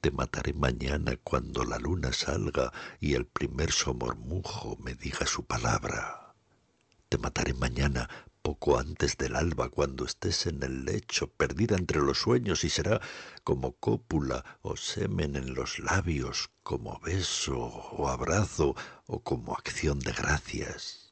Te 0.00 0.10
mataré 0.10 0.54
mañana 0.54 1.18
cuando 1.22 1.62
la 1.62 1.78
luna 1.78 2.12
salga 2.14 2.72
y 3.00 3.14
el 3.14 3.26
primer 3.26 3.70
somormujo 3.70 4.78
me 4.78 4.94
diga 4.94 5.26
su 5.26 5.44
palabra. 5.44 6.34
Te 7.10 7.18
mataré 7.18 7.52
mañana 7.52 8.08
poco 8.40 8.78
antes 8.78 9.18
del 9.18 9.36
alba, 9.36 9.68
cuando 9.68 10.06
estés 10.06 10.46
en 10.46 10.62
el 10.62 10.86
lecho, 10.86 11.26
perdida 11.28 11.76
entre 11.76 12.00
los 12.00 12.18
sueños, 12.18 12.64
y 12.64 12.70
será 12.70 13.02
como 13.44 13.72
cópula 13.72 14.58
o 14.62 14.74
semen 14.78 15.36
en 15.36 15.52
los 15.52 15.78
labios, 15.78 16.50
como 16.62 16.98
beso 17.00 17.58
o 17.58 18.08
abrazo, 18.08 18.74
o 19.06 19.22
como 19.22 19.52
acción 19.52 19.98
de 19.98 20.12
gracias. 20.12 21.09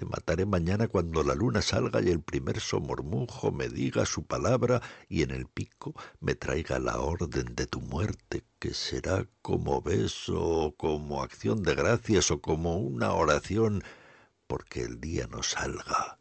Te 0.00 0.06
mataré 0.06 0.46
mañana 0.46 0.88
cuando 0.88 1.22
la 1.22 1.34
luna 1.34 1.60
salga 1.60 2.00
y 2.00 2.08
el 2.08 2.22
primer 2.22 2.58
somormujo 2.58 3.52
me 3.52 3.68
diga 3.68 4.06
su 4.06 4.24
palabra 4.24 4.80
y 5.10 5.20
en 5.20 5.30
el 5.30 5.46
pico 5.46 5.94
me 6.20 6.34
traiga 6.34 6.78
la 6.78 7.00
orden 7.00 7.54
de 7.54 7.66
tu 7.66 7.82
muerte, 7.82 8.42
que 8.58 8.72
será 8.72 9.26
como 9.42 9.82
beso 9.82 10.40
o 10.40 10.74
como 10.74 11.22
acción 11.22 11.62
de 11.62 11.74
gracias 11.74 12.30
o 12.30 12.40
como 12.40 12.78
una 12.78 13.12
oración, 13.12 13.84
porque 14.46 14.80
el 14.84 15.02
día 15.02 15.26
no 15.26 15.42
salga. 15.42 16.16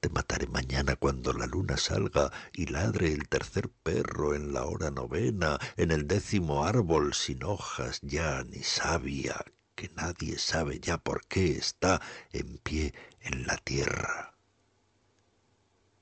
Te 0.00 0.08
mataré 0.08 0.48
mañana 0.48 0.96
cuando 0.96 1.32
la 1.32 1.46
luna 1.46 1.76
salga 1.76 2.32
y 2.52 2.66
ladre 2.66 3.12
el 3.12 3.28
tercer 3.28 3.70
perro 3.84 4.34
en 4.34 4.52
la 4.52 4.64
hora 4.64 4.90
novena, 4.90 5.56
en 5.76 5.92
el 5.92 6.08
décimo 6.08 6.64
árbol 6.64 7.14
sin 7.14 7.44
hojas 7.44 8.00
ya 8.02 8.42
ni 8.42 8.64
savia, 8.64 9.36
que 9.74 9.88
nadie 9.90 10.38
sabe 10.38 10.80
ya 10.80 10.98
por 10.98 11.26
qué 11.26 11.52
está 11.52 12.00
en 12.32 12.58
pie 12.58 12.94
en 13.20 13.46
la 13.46 13.56
tierra. 13.58 14.34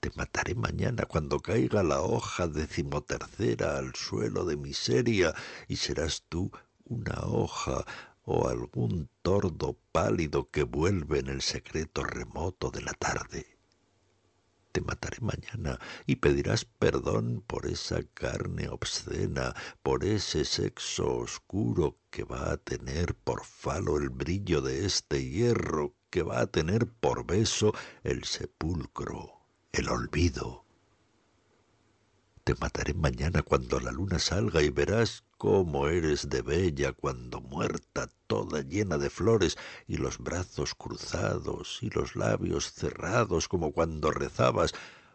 Te 0.01 0.11
mataré 0.15 0.55
mañana 0.55 1.05
cuando 1.07 1.41
caiga 1.41 1.83
la 1.83 2.01
hoja 2.01 2.47
decimotercera 2.47 3.79
al 3.79 3.95
suelo 3.95 4.45
de 4.45 4.57
miseria 4.57 5.35
y 5.67 5.77
serás 5.77 6.25
tú 6.29 6.51
una 6.85 7.21
hoja 7.25 7.85
o 8.23 8.49
algún 8.49 9.11
tordo 9.23 9.77
pálido 9.93 10.51
que 10.51 10.63
vuelve 10.63 11.19
en 11.19 11.29
el 11.29 11.43
secreto 11.43 12.05
remoto 12.05 12.71
de 12.71 12.83
la 12.83 12.93
tarde 12.93 13.58
te 14.73 14.81
mataré 14.81 15.19
mañana 15.21 15.79
y 16.07 16.17
pedirás 16.17 16.65
perdón 16.65 17.43
por 17.47 17.67
esa 17.67 18.03
carne 18.15 18.69
obscena, 18.69 19.55
por 19.83 20.05
ese 20.05 20.45
sexo 20.45 21.17
oscuro 21.17 21.99
que 22.11 22.25
va 22.25 22.53
a 22.53 22.57
tener 22.57 23.15
por 23.15 23.45
falo 23.45 23.97
el 23.97 24.11
brillo 24.11 24.61
de 24.61 24.85
este 24.87 25.29
hierro, 25.29 25.95
que 26.11 26.23
va 26.23 26.41
a 26.41 26.47
tener 26.47 26.87
por 26.87 27.27
beso 27.27 27.73
el 28.03 28.25
sepulcro, 28.25 29.41
el 29.73 29.89
olvido 29.89 30.68
Te 32.49 32.55
mataré 32.55 32.95
mañana 32.95 33.43
cuando 33.43 33.79
la 33.79 33.93
luna 33.93 34.19
salga 34.19 34.63
y 34.63 34.71
verás 34.71 35.23
cómo 35.37 35.87
eres 35.89 36.31
de 36.31 36.41
bella 36.41 36.93
cuando 36.93 37.43
muerta, 37.43 38.09
toda 38.27 38.63
llena 38.63 38.97
de 38.97 39.11
flores, 39.11 39.59
y 39.87 39.99
los 39.99 40.17
brazos 40.17 40.75
cruzados 40.75 41.79
y 41.83 41.91
los 41.91 42.17
labios 42.17 42.73
cerrados 42.73 43.49
como 43.49 43.73
cuando 43.73 44.11
rezabas 44.13 44.73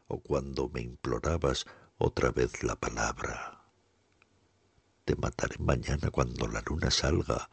o 0.07 0.19
cuando 0.19 0.69
me 0.69 0.81
implorabas 0.81 1.65
otra 1.97 2.29
vez 2.31 2.61
la 2.61 2.75
palabra. 2.75 3.63
Te 5.03 5.15
mataré 5.15 5.57
mañana 5.57 6.11
cuando 6.11 6.47
la 6.47 6.61
luna 6.61 6.91
salga 6.91 7.49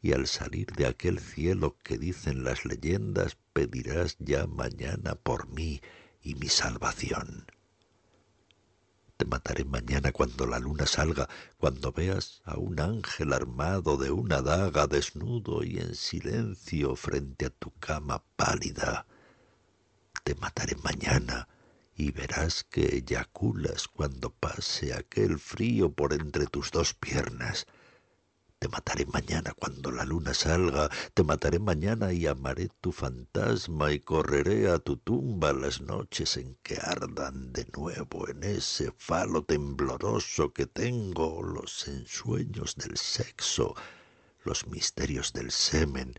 y 0.00 0.12
al 0.12 0.26
salir 0.26 0.68
de 0.72 0.86
aquel 0.86 1.20
cielo 1.20 1.76
que 1.82 1.98
dicen 1.98 2.44
las 2.44 2.64
leyendas 2.64 3.36
pedirás 3.52 4.16
ya 4.20 4.46
mañana 4.46 5.16
por 5.16 5.48
mí 5.48 5.82
y 6.22 6.34
mi 6.36 6.48
salvación. 6.48 7.44
Te 9.18 9.26
mataré 9.26 9.64
mañana 9.64 10.12
cuando 10.12 10.46
la 10.46 10.60
luna 10.60 10.86
salga, 10.86 11.28
cuando 11.56 11.90
veas 11.90 12.40
a 12.44 12.56
un 12.56 12.78
ángel 12.78 13.32
armado 13.32 13.96
de 13.96 14.12
una 14.12 14.42
daga 14.42 14.86
desnudo 14.86 15.64
y 15.64 15.78
en 15.78 15.96
silencio 15.96 16.94
frente 16.94 17.46
a 17.46 17.50
tu 17.50 17.72
cama 17.80 18.22
pálida. 18.36 19.06
Te 20.22 20.36
mataré 20.36 20.76
mañana 20.84 21.48
y 21.96 22.12
verás 22.12 22.62
que 22.62 22.98
eyaculas 22.98 23.88
cuando 23.88 24.30
pase 24.30 24.94
aquel 24.94 25.40
frío 25.40 25.90
por 25.90 26.12
entre 26.12 26.46
tus 26.46 26.70
dos 26.70 26.94
piernas 26.94 27.66
te 28.58 28.68
mataré 28.68 29.06
mañana 29.06 29.52
cuando 29.54 29.92
la 29.92 30.04
luna 30.04 30.34
salga, 30.34 30.90
te 31.14 31.22
mataré 31.22 31.60
mañana 31.60 32.12
y 32.12 32.26
amaré 32.26 32.68
tu 32.80 32.90
fantasma 32.90 33.92
y 33.92 34.00
correré 34.00 34.68
a 34.68 34.80
tu 34.80 34.96
tumba 34.96 35.52
las 35.52 35.80
noches 35.80 36.36
en 36.36 36.56
que 36.62 36.76
ardan 36.76 37.52
de 37.52 37.66
nuevo 37.76 38.28
en 38.28 38.42
ese 38.42 38.92
falo 38.96 39.44
tembloroso 39.44 40.52
que 40.52 40.66
tengo 40.66 41.40
los 41.42 41.86
ensueños 41.86 42.74
del 42.74 42.96
sexo, 42.96 43.76
los 44.44 44.66
misterios 44.66 45.32
del 45.32 45.52
semen, 45.52 46.14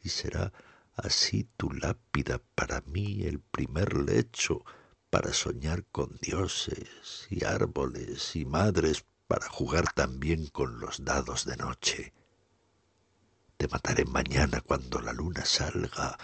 y 0.00 0.10
será 0.10 0.52
así 0.94 1.48
tu 1.56 1.72
lápida 1.72 2.40
para 2.54 2.82
mí 2.82 3.24
el 3.24 3.40
primer 3.40 3.94
lecho 3.94 4.64
para 5.10 5.32
soñar 5.32 5.84
con 5.90 6.18
dioses 6.20 7.26
y 7.30 7.44
árboles 7.44 8.36
y 8.36 8.44
madres 8.44 9.04
para 9.26 9.48
jugar 9.48 9.92
también 9.94 10.46
con 10.48 10.80
los 10.80 11.04
dados 11.04 11.44
de 11.44 11.56
noche. 11.56 12.12
Te 13.56 13.68
mataré 13.68 14.04
mañana 14.04 14.60
cuando 14.60 15.00
la 15.00 15.12
luna 15.12 15.44
salga 15.44 16.18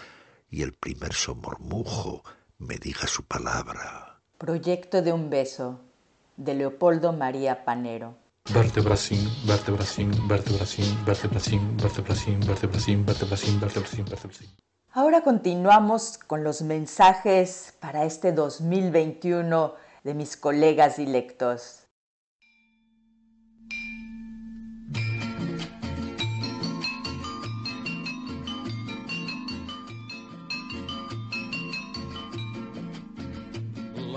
y 0.49 0.61
el 0.61 0.73
primer 0.73 1.13
somormujo 1.13 2.23
me 2.57 2.77
diga 2.77 3.07
su 3.07 3.23
palabra. 3.23 4.19
Proyecto 4.37 5.01
de 5.01 5.13
un 5.13 5.29
beso 5.29 5.79
de 6.37 6.53
Leopoldo 6.53 7.13
María 7.13 7.63
Panero. 7.63 8.15
Vertebracín, 8.53 9.29
vertebracín, 9.45 10.11
vertebracín, 10.27 11.05
vertebracín, 11.05 11.77
vertebracín, 11.77 12.39
vertebracín, 12.45 13.05
vertebracín, 13.05 13.59
vertebracín, 13.59 14.05
vertebracín. 14.05 14.49
Ahora 14.93 15.21
continuamos 15.21 16.17
con 16.17 16.43
los 16.43 16.63
mensajes 16.63 17.75
para 17.79 18.03
este 18.03 18.33
2021 18.33 19.75
de 20.03 20.13
mis 20.13 20.35
colegas 20.35 20.97
dilectos. 20.97 21.80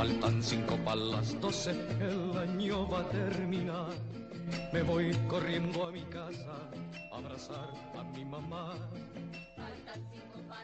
Faltan 0.00 0.42
cinco 0.42 0.78
para 0.82 0.96
las 0.96 1.38
doce, 1.42 1.72
el 2.00 2.38
año 2.38 2.88
va 2.88 3.00
a 3.00 3.08
terminar. 3.10 3.90
Me 4.72 4.80
voy 4.80 5.14
corriendo 5.28 5.86
a 5.86 5.90
mi 5.92 6.00
casa 6.04 6.56
a 7.12 7.16
abrazar 7.18 7.68
a 7.98 8.02
mi 8.04 8.24
mamá. 8.24 8.72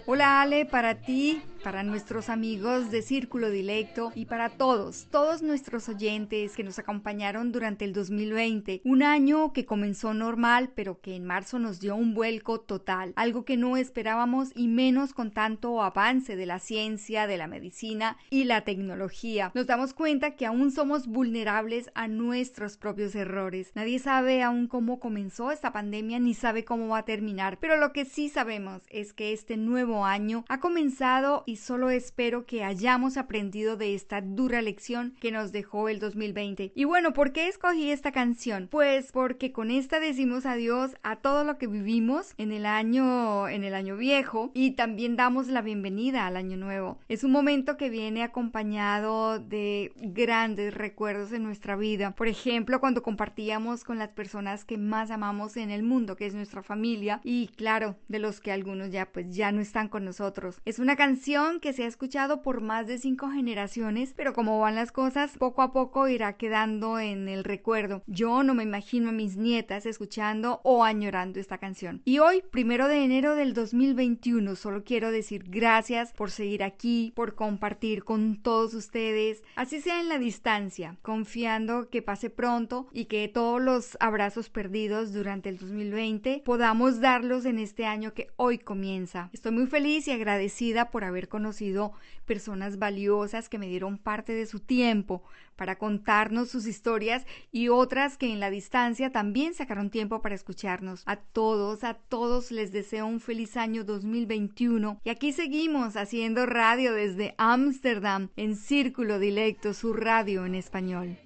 Hola 0.07 0.41
Ale, 0.41 0.65
para 0.65 0.95
ti, 0.95 1.43
para 1.67 1.83
nuestros 1.83 2.29
amigos 2.29 2.93
de 2.93 3.03
Círculo 3.03 3.51
Dilecto 3.51 4.13
y 4.15 4.27
para 4.27 4.51
todos, 4.51 5.09
todos 5.11 5.43
nuestros 5.43 5.89
oyentes 5.89 6.55
que 6.55 6.63
nos 6.63 6.79
acompañaron 6.79 7.51
durante 7.51 7.85
el 7.85 7.93
2020, 7.93 8.83
un 8.85 9.03
año 9.03 9.53
que 9.53 9.67
comenzó 9.67 10.15
normal 10.15 10.71
pero 10.77 11.01
que 11.01 11.17
en 11.17 11.25
marzo 11.25 11.59
nos 11.59 11.81
dio 11.81 11.97
un 11.97 12.15
vuelco 12.15 12.61
total, 12.61 13.13
algo 13.17 13.45
que 13.45 13.57
no 13.57 13.77
esperábamos 13.77 14.53
y 14.55 14.69
menos 14.69 15.13
con 15.13 15.33
tanto 15.33 15.83
avance 15.83 16.37
de 16.37 16.47
la 16.47 16.61
ciencia, 16.61 17.27
de 17.27 17.37
la 17.37 17.49
medicina 17.49 18.17
y 18.31 18.45
la 18.45 18.61
tecnología. 18.61 19.51
Nos 19.53 19.67
damos 19.67 19.93
cuenta 19.93 20.37
que 20.37 20.47
aún 20.47 20.71
somos 20.71 21.09
vulnerables 21.09 21.91
a 21.97 22.07
nuestros 22.07 22.77
propios 22.77 23.13
errores. 23.17 23.73
Nadie 23.75 23.99
sabe 23.99 24.45
aún 24.45 24.69
cómo 24.69 25.01
comenzó 25.01 25.51
esta 25.51 25.73
pandemia 25.73 26.21
ni 26.21 26.35
sabe 26.35 26.65
cómo 26.65 26.87
va 26.87 26.99
a 26.99 27.05
terminar, 27.05 27.59
pero 27.61 27.77
lo 27.77 27.93
que 27.93 28.05
sí 28.05 28.29
sabemos 28.29 28.83
es 28.89 29.13
que 29.13 29.33
este 29.33 29.57
nuevo 29.57 30.05
año 30.05 30.45
ha 30.49 30.61
comenzado 30.61 31.43
y 31.45 31.56
solo 31.57 31.91
espero 31.91 32.47
que 32.47 32.65
hayamos 32.65 33.17
aprendido 33.17 33.77
de 33.77 33.95
esta 33.95 34.21
dura 34.21 34.63
lección 34.63 35.15
que 35.21 35.33
nos 35.33 35.53
dejó 35.53 35.89
el 35.89 35.99
2020. 35.99 36.73
Y 36.75 36.85
bueno, 36.85 37.13
¿por 37.13 37.33
qué 37.33 37.49
escogí 37.49 37.91
esta 37.91 38.13
canción? 38.13 38.69
Pues 38.71 39.13
porque 39.13 39.53
con 39.53 39.71
esta 39.71 40.01
decimos 40.01 40.47
adiós 40.47 40.97
a 41.03 41.17
todo 41.17 41.45
lo 41.45 41.59
que 41.59 41.67
vivimos 41.67 42.35
en 42.39 42.53
el 42.53 42.67
año 42.67 43.49
en 43.49 43.65
el 43.65 43.75
año 43.75 43.97
viejo 43.97 44.51
y 44.55 44.73
también 44.73 45.17
damos 45.17 45.49
la 45.49 45.63
bienvenida 45.63 46.27
al 46.27 46.37
año 46.37 46.57
nuevo. 46.57 46.99
Es 47.09 47.25
un 47.25 47.33
momento 47.33 47.77
que 47.77 47.91
viene 47.91 48.23
acompañado 48.23 49.39
de 49.39 49.93
grandes 49.97 50.75
recuerdos 50.75 51.33
en 51.33 51.43
nuestra 51.43 51.77
vida. 51.77 52.13
Por 52.13 52.29
ejemplo, 52.29 52.81
cuando 52.81 53.03
compartíamos 53.03 53.85
con 53.85 53.99
las 53.99 54.13
personas 54.13 54.65
que 54.65 54.79
más 54.79 55.11
amamos 55.11 55.57
en 55.57 55.71
el 55.71 55.83
mundo, 55.83 56.17
que 56.17 56.27
es 56.27 56.35
nuestra 56.35 56.63
familia 56.63 57.21
y 57.25 57.49
claro, 57.49 57.97
de 58.09 58.19
los 58.19 58.41
que 58.41 58.53
algunos 58.53 58.91
ya 58.91 59.07
pues 59.07 59.35
ya 59.35 59.53
no 59.53 59.61
están 59.61 59.89
con 59.89 60.05
nosotros. 60.05 60.61
Es 60.65 60.79
una 60.79 60.97
canción 60.97 61.46
que 61.61 61.73
se 61.73 61.85
ha 61.85 61.87
escuchado 61.87 62.43
por 62.43 62.61
más 62.61 62.87
de 62.87 62.99
cinco 62.99 63.31
generaciones, 63.31 64.13
pero 64.17 64.33
como 64.33 64.59
van 64.59 64.75
las 64.75 64.93
cosas, 64.93 65.37
poco 65.39 65.63
a 65.63 65.73
poco 65.73 66.09
irá 66.09 66.35
quedando 66.35 66.99
en 66.99 67.29
el 67.29 67.45
recuerdo. 67.45 68.03
Yo 68.07 68.43
no 68.43 68.55
me 68.55 68.65
imagino 68.65 69.11
a 69.11 69.13
mis 69.13 69.37
nietas 69.37 69.87
escuchando 69.87 70.61
o 70.65 70.85
añorando 70.85 71.39
esta 71.39 71.59
canción. 71.59 72.03
Y 72.05 72.19
hoy, 72.19 72.43
primero 72.51 72.89
de 72.89 73.05
enero 73.05 73.37
del 73.37 73.55
2021, 73.55 74.57
solo 74.57 74.83
quiero 74.85 75.11
decir 75.11 75.45
gracias 75.49 76.13
por 76.13 76.31
seguir 76.31 76.63
aquí, 76.63 77.13
por 77.15 77.35
compartir 77.35 78.05
con 78.05 78.43
todos 78.43 78.75
ustedes, 78.75 79.43
así 79.55 79.81
sea 79.81 80.01
en 80.01 80.09
la 80.09 80.19
distancia, 80.19 80.97
confiando 81.03 81.89
que 81.89 82.03
pase 82.03 82.29
pronto 82.29 82.89
y 82.93 83.05
que 83.05 83.29
todos 83.29 83.63
los 83.63 83.97
abrazos 84.01 84.51
perdidos 84.51 85.13
durante 85.13 85.49
el 85.49 85.59
2020 85.59 86.43
podamos 86.45 87.01
darlos 87.01 87.45
en 87.45 87.59
este 87.59 87.87
año 87.87 88.15
que 88.15 88.29
hoy 88.37 88.59
comienza. 88.59 89.31
Estoy 89.33 89.53
muy 89.53 89.67
feliz 89.67 90.09
y 90.09 90.13
agradecida 90.13 90.91
por 90.91 91.05
haber 91.05 91.26
conocido 91.29 91.93
personas 92.25 92.79
valiosas 92.79 93.49
que 93.49 93.59
me 93.59 93.69
dieron 93.69 93.99
parte 93.99 94.33
de 94.33 94.47
su 94.47 94.61
tiempo 94.61 95.23
para 95.57 95.77
contarnos 95.77 96.51
sus 96.51 96.67
historias 96.67 97.27
y 97.51 97.69
otras 97.69 98.17
que 98.17 98.33
en 98.33 98.41
la 98.41 98.51
distancia 98.51 99.11
también 99.11 99.55
sacaron 99.55 99.91
tiempo 99.91 100.21
para 100.23 100.35
escucharnos. 100.35 101.03
A 101.07 101.17
todos, 101.17 101.85
a 101.85 101.95
todos 101.95 102.51
les 102.51 102.73
deseo 102.73 103.07
un 103.07 103.21
feliz 103.21 103.57
año 103.57 103.85
2021 103.85 105.01
y 105.05 105.11
aquí 105.11 105.33
seguimos 105.33 105.97
haciendo 105.97 106.47
radio 106.47 106.93
desde 106.93 107.35
Ámsterdam 107.39 108.29
en 108.37 108.57
Círculo 108.57 109.19
Dilecto, 109.19 109.75
su 109.75 109.93
radio 109.93 110.45
en 110.45 110.55
español. 110.55 111.19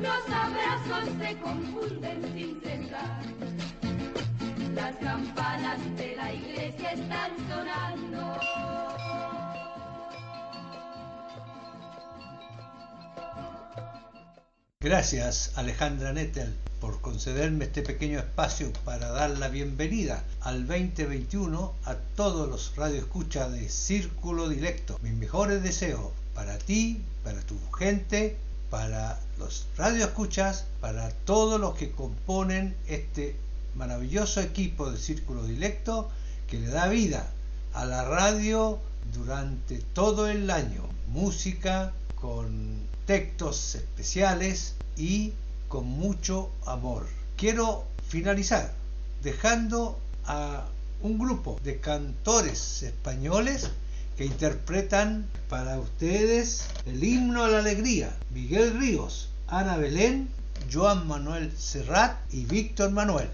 Los 0.00 0.34
abrazos 0.34 1.10
se 1.18 1.36
confunden 1.38 2.22
sin. 2.32 2.69
Las 4.80 4.96
campanas 4.96 5.78
de 5.98 6.16
la 6.16 6.32
iglesia 6.32 6.92
están 6.92 7.32
sonando. 7.50 8.40
Gracias 14.80 15.52
Alejandra 15.56 16.14
Nettel 16.14 16.56
por 16.80 17.02
concederme 17.02 17.66
este 17.66 17.82
pequeño 17.82 18.20
espacio 18.20 18.72
para 18.86 19.10
dar 19.10 19.28
la 19.36 19.48
bienvenida 19.48 20.24
al 20.40 20.66
2021 20.66 21.74
a 21.84 21.96
todos 22.16 22.48
los 22.48 22.74
radioescuchas 22.74 23.52
de 23.52 23.68
Círculo 23.68 24.48
Directo. 24.48 24.98
Mis 25.02 25.12
mejores 25.12 25.62
deseos 25.62 26.10
para 26.34 26.56
ti, 26.56 27.02
para 27.22 27.42
tu 27.42 27.58
gente, 27.72 28.38
para 28.70 29.20
los 29.38 29.66
radioescuchas, 29.76 30.64
para 30.80 31.10
todos 31.10 31.60
los 31.60 31.74
que 31.74 31.90
componen 31.90 32.74
este 32.86 33.36
maravilloso 33.74 34.40
equipo 34.40 34.90
de 34.90 34.98
Círculo 34.98 35.44
Directo 35.44 36.10
que 36.48 36.58
le 36.58 36.68
da 36.68 36.88
vida 36.88 37.30
a 37.72 37.84
la 37.84 38.04
radio 38.04 38.78
durante 39.12 39.78
todo 39.78 40.28
el 40.28 40.50
año. 40.50 40.82
Música 41.08 41.92
con 42.14 42.80
textos 43.06 43.74
especiales 43.74 44.74
y 44.96 45.32
con 45.68 45.86
mucho 45.86 46.50
amor. 46.66 47.06
Quiero 47.36 47.84
finalizar 48.08 48.72
dejando 49.22 49.98
a 50.26 50.66
un 51.02 51.18
grupo 51.18 51.58
de 51.64 51.80
cantores 51.80 52.82
españoles 52.82 53.70
que 54.16 54.26
interpretan 54.26 55.26
para 55.48 55.78
ustedes 55.78 56.66
el 56.86 57.02
himno 57.02 57.44
a 57.44 57.48
la 57.48 57.60
alegría. 57.60 58.14
Miguel 58.34 58.78
Ríos, 58.78 59.30
Ana 59.46 59.76
Belén, 59.76 60.28
Joan 60.68 61.06
Manuel 61.06 61.52
Serrat 61.56 62.16
y 62.32 62.44
Víctor 62.44 62.90
Manuel. 62.90 63.28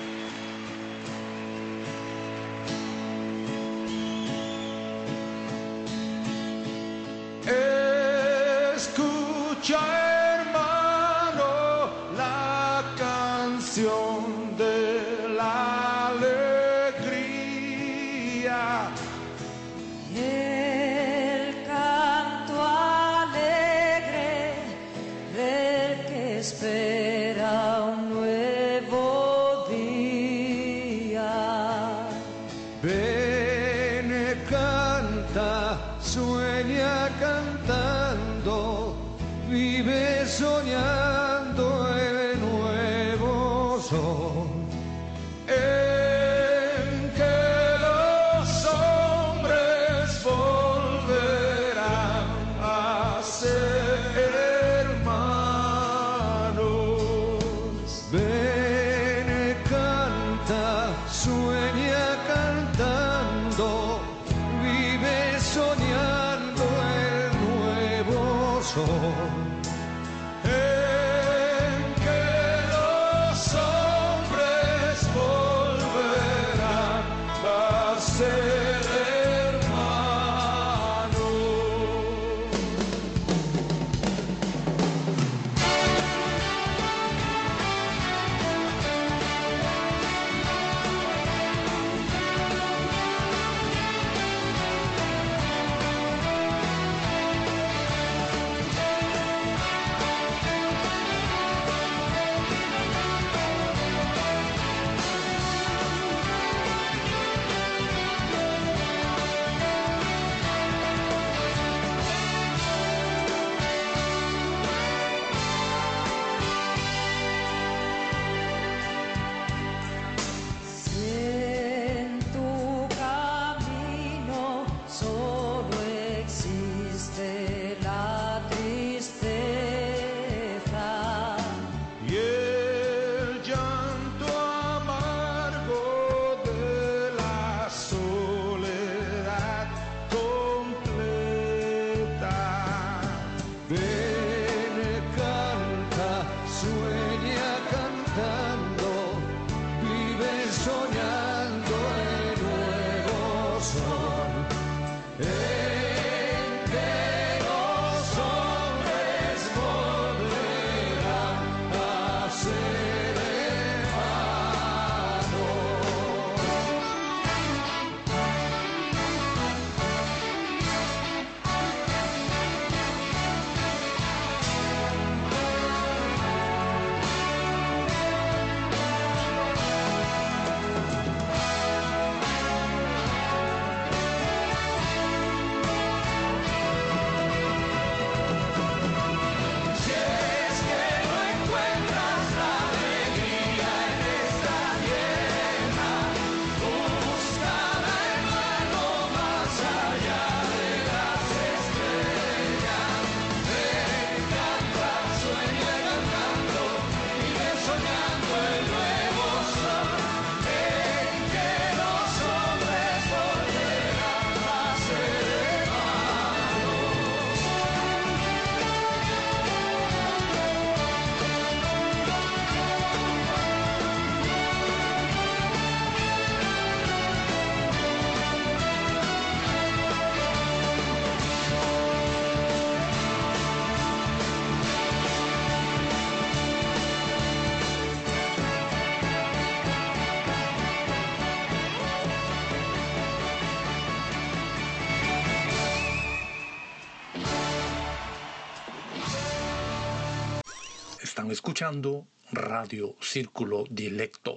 Están 251.17 251.31
escuchando 251.31 252.07
Radio 252.31 252.95
Círculo 253.01 253.65
Dilecto. 253.71 254.37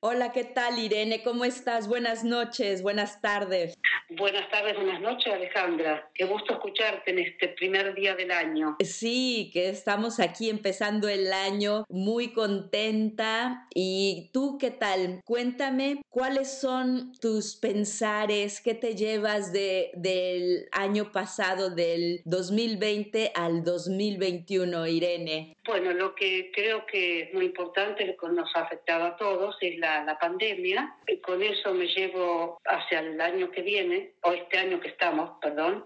Hola, 0.00 0.32
¿qué 0.32 0.42
tal 0.42 0.80
Irene? 0.80 1.22
¿Cómo 1.22 1.44
estás? 1.44 1.86
Buenas 1.86 2.24
noches, 2.24 2.82
buenas 2.82 3.20
tardes. 3.20 3.78
Buenas 4.16 4.50
tardes, 4.50 4.74
buenas 4.76 5.00
noches 5.00 5.32
Alejandra. 5.32 6.10
Qué 6.14 6.24
gusto 6.24 6.54
escucharte 6.54 7.12
en 7.12 7.20
este 7.20 7.48
primer 7.48 7.94
día 7.94 8.14
del 8.14 8.30
año. 8.32 8.76
Sí, 8.80 9.50
que 9.52 9.68
estamos 9.68 10.18
aquí 10.18 10.50
empezando 10.50 11.08
el 11.08 11.32
año 11.32 11.84
muy 11.88 12.32
contenta. 12.32 13.68
¿Y 13.74 14.30
tú 14.32 14.58
qué 14.58 14.70
tal? 14.70 15.20
Cuéntame 15.24 16.02
cuáles 16.08 16.60
son 16.60 17.12
tus 17.20 17.56
pensares, 17.56 18.60
qué 18.60 18.74
te 18.74 18.96
llevas 18.96 19.52
de, 19.52 19.90
del 19.94 20.68
año 20.72 21.12
pasado, 21.12 21.70
del 21.70 22.22
2020 22.24 23.32
al 23.34 23.62
2021, 23.62 24.86
Irene. 24.88 25.56
Bueno, 25.64 25.92
lo 25.92 26.14
que 26.16 26.50
creo 26.52 26.86
que 26.86 27.20
es 27.22 27.34
muy 27.34 27.46
importante, 27.46 28.04
lo 28.04 28.16
que 28.16 28.28
nos 28.34 28.50
ha 28.56 28.62
afectado 28.62 29.04
a 29.04 29.16
todos, 29.16 29.56
es 29.60 29.78
la 29.78 29.92
la, 30.04 30.18
pandemia. 30.18 30.94
Y 31.06 31.18
con 31.18 31.42
eso 31.42 31.74
me 31.74 31.86
llevo 31.86 32.58
hacia 32.64 33.00
el 33.00 33.20
año 33.20 33.50
que 33.50 33.62
viene, 33.62 34.01
o 34.22 34.32
este 34.32 34.58
año 34.58 34.80
que 34.80 34.88
estamos, 34.88 35.30
perdón, 35.40 35.84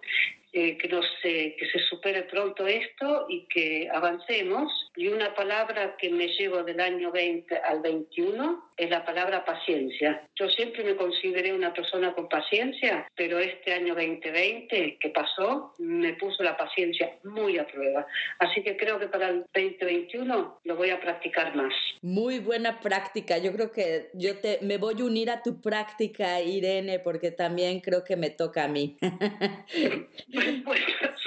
eh, 0.56 0.78
que, 0.78 0.88
que 0.88 1.66
se 1.70 1.78
supere 1.80 2.22
pronto 2.22 2.66
esto 2.66 3.26
y 3.28 3.46
que 3.46 3.90
avancemos. 3.92 4.72
Y 4.96 5.08
una 5.08 5.34
palabra 5.34 5.96
que 5.98 6.08
me 6.08 6.28
llevo 6.28 6.62
del 6.62 6.80
año 6.80 7.12
20 7.12 7.56
al 7.58 7.82
21 7.82 8.70
es 8.76 8.90
la 8.90 9.04
palabra 9.04 9.44
paciencia. 9.44 10.22
Yo 10.34 10.48
siempre 10.50 10.84
me 10.84 10.96
consideré 10.96 11.52
una 11.52 11.72
persona 11.72 12.14
con 12.14 12.28
paciencia, 12.28 13.06
pero 13.14 13.38
este 13.38 13.72
año 13.72 13.94
2020 13.94 14.98
que 15.00 15.08
pasó 15.10 15.74
me 15.78 16.14
puso 16.14 16.42
la 16.42 16.56
paciencia 16.56 17.12
muy 17.24 17.58
a 17.58 17.66
prueba. 17.66 18.06
Así 18.38 18.62
que 18.62 18.76
creo 18.76 18.98
que 18.98 19.08
para 19.08 19.28
el 19.28 19.44
2021 19.54 20.60
lo 20.64 20.76
voy 20.76 20.90
a 20.90 21.00
practicar 21.00 21.54
más. 21.54 21.72
Muy 22.02 22.38
buena 22.38 22.80
práctica. 22.80 23.38
Yo 23.38 23.52
creo 23.52 23.72
que 23.72 24.10
yo 24.14 24.38
te 24.38 24.58
me 24.62 24.78
voy 24.78 25.00
a 25.00 25.04
unir 25.04 25.30
a 25.30 25.42
tu 25.42 25.60
práctica, 25.60 26.40
Irene, 26.40 26.98
porque 26.98 27.30
también 27.30 27.80
creo 27.80 28.04
que 28.04 28.16
me 28.16 28.30
toca 28.30 28.64
a 28.64 28.68
mí. 28.68 28.96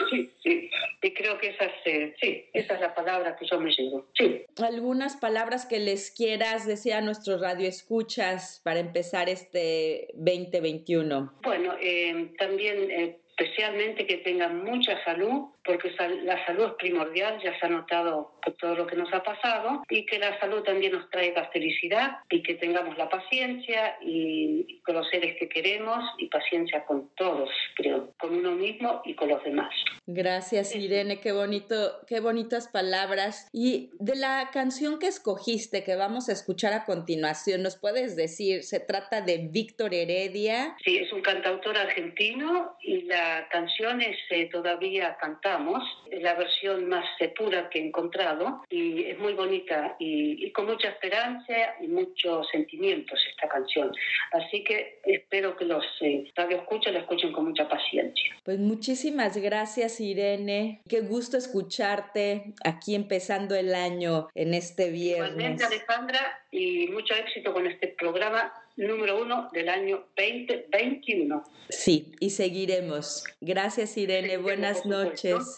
Sí, 0.10 0.32
sí. 0.44 0.70
Y 1.02 1.14
creo 1.14 1.38
que 1.38 1.50
esa 1.50 1.66
es, 1.66 2.16
sí, 2.20 2.46
esa 2.54 2.76
es 2.76 2.82
la 2.82 2.96
palabra 2.96 3.36
que 3.38 3.46
yo 3.46 3.60
me 3.60 3.72
llevo. 3.72 4.08
Sí. 4.18 4.44
Algunas 4.64 5.18
palabras 5.18 5.66
que 5.66 5.80
les 5.80 6.12
quieras 6.12 6.66
decir 6.66 6.94
a 6.94 7.02
nuestros 7.02 7.42
radioescuchas 7.42 8.62
para 8.64 8.80
empezar 8.80 9.30
este 9.30 10.08
2021. 10.16 11.34
Bueno, 11.44 11.76
eh, 11.80 12.34
también 12.38 12.92
eh, 12.92 13.20
especialmente 13.40 14.06
que 14.06 14.18
tengan 14.18 14.64
mucha 14.64 15.02
salud, 15.04 15.46
porque 15.64 15.92
la 16.24 16.46
salud 16.46 16.66
es 16.66 16.74
primordial, 16.74 17.40
ya 17.44 17.58
se 17.60 17.66
ha 17.66 17.70
notado 17.70 18.34
por 18.44 18.54
todo 18.56 18.76
lo 18.76 18.88
que 18.88 18.96
nos 18.96 19.14
ha 19.14 19.24
pasado, 19.24 19.84
y 19.90 20.06
que 20.06 20.20
la 20.20 20.38
salud 20.40 20.64
también 20.64 20.94
nos 20.94 21.10
traiga 21.10 21.50
felicidad 21.52 22.18
y 22.30 22.42
que 22.44 22.56
tengamos 22.56 22.98
la 22.98 23.08
paciencia 23.08 23.98
y, 24.02 24.80
con 24.82 24.96
los 24.96 25.08
seres 25.10 25.38
que 25.40 25.48
queremos 25.48 26.04
y 26.18 26.28
paciencia 26.28 26.86
con 26.86 27.10
todos, 27.16 27.50
creo, 27.76 28.14
con 28.20 28.36
uno 28.36 28.52
mismo 28.52 29.02
y 29.06 29.14
con 29.14 29.30
los 29.30 29.44
demás. 29.44 29.74
Gracias 30.08 30.76
Irene, 30.76 31.20
qué 31.20 31.32
bonito, 31.32 32.02
qué 32.08 32.20
bonitas 32.20 32.68
palabras. 32.68 33.48
Y 33.54 33.92
de 34.00 34.16
la 34.16 34.50
canción 34.52 34.98
que 34.98 35.08
escogiste, 35.08 35.84
que 35.84 35.96
vamos 35.96 36.30
a 36.30 36.34
escuchar 36.34 36.74
a 36.74 36.86
continuación, 36.86 37.62
¿nos 37.62 37.78
puedes 37.78 38.16
decir? 38.16 38.64
Se 38.64 38.80
trata 38.80 39.22
de 39.22 39.50
Víctor 39.52 39.94
Heredia. 39.94 40.76
Sí, 40.84 40.98
es 40.98 41.14
un 41.14 41.22
cantautor 41.22 41.78
argentino 41.78 42.76
y 42.82 43.04
la 43.04 43.29
canciones 43.52 44.18
eh, 44.30 44.50
todavía 44.52 45.18
cantamos, 45.20 45.84
la 46.12 46.34
versión 46.36 46.88
más 46.88 47.06
pura 47.38 47.70
que 47.70 47.80
he 47.80 47.88
encontrado 47.88 48.64
y 48.70 49.06
es 49.06 49.20
muy 49.20 49.34
bonita 49.34 49.96
y, 50.00 50.52
con 50.52 50.66
mucha 50.66 50.90
esperanza 50.90 51.54
y 51.80 51.88
muchos 51.88 52.48
sentimientos 52.50 53.20
esta 53.30 53.48
canción. 53.48 53.92
Así 54.32 54.64
que 54.64 55.00
espero 55.04 55.56
que 55.56 55.66
los 55.66 55.86
eh, 56.02 56.32
escuchen 56.36 56.94
la 56.94 57.00
escuchen 57.02 57.32
con 57.32 57.46
mucha 57.46 57.68
paciencia. 57.68 58.36
Pues 58.44 58.60
muchísimas 58.60 59.38
gracias 59.38 60.00
Irene, 60.00 60.82
qué 60.88 61.02
gusto 61.02 61.38
escucharte 61.38 62.54
aquí 62.64 62.96
empezando 62.96 63.56
el 63.56 63.74
año 63.74 64.28
en 64.36 64.54
este 64.54 64.90
viernes. 64.92 65.32
Igualmente 65.32 65.66
Alejandra 65.66 66.40
y 66.52 66.88
mucho 66.88 67.14
éxito 67.14 67.54
con 67.54 67.68
este 67.68 67.90
programa 67.90 68.52
número 68.88 69.22
uno 69.22 69.50
del 69.52 69.70
año 69.70 70.08
2021. 70.16 71.44
Sí, 71.70 72.14
y 72.20 72.30
seguiremos. 72.30 73.24
Gracias, 73.42 73.98
Irene. 73.98 74.38
Buenas 74.38 74.86
noches. 74.86 75.58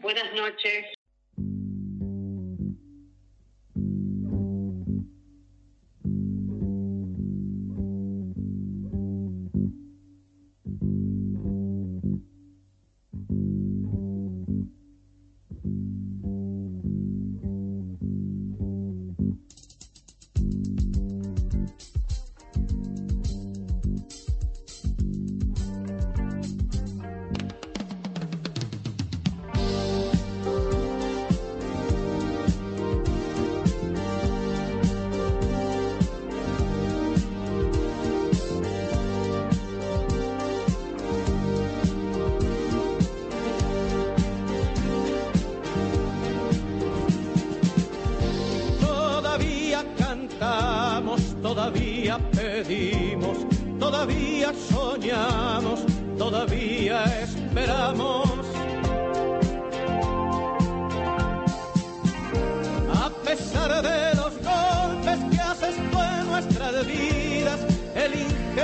Buenas 0.00 0.34
noches. 0.34 0.97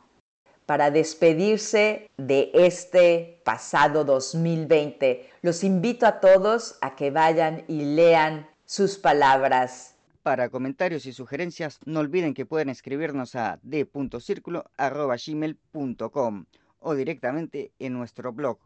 para 0.64 0.90
despedirse 0.90 2.08
de 2.16 2.50
este 2.54 3.42
pasado 3.44 4.04
2020. 4.04 5.28
Los 5.42 5.62
invito 5.62 6.06
a 6.06 6.20
todos 6.20 6.78
a 6.80 6.96
que 6.96 7.10
vayan 7.10 7.64
y 7.68 7.84
lean 7.84 8.48
sus 8.64 8.96
palabras. 8.98 9.96
Para 10.22 10.48
comentarios 10.48 11.06
y 11.06 11.12
sugerencias, 11.12 11.80
no 11.84 12.00
olviden 12.00 12.32
que 12.32 12.46
pueden 12.46 12.70
escribirnos 12.70 13.34
a 13.34 13.58
d.circulo.gmail.com 13.62 16.46
o 16.78 16.94
directamente 16.94 17.72
en 17.78 17.92
nuestro 17.92 18.32
blog 18.32 18.58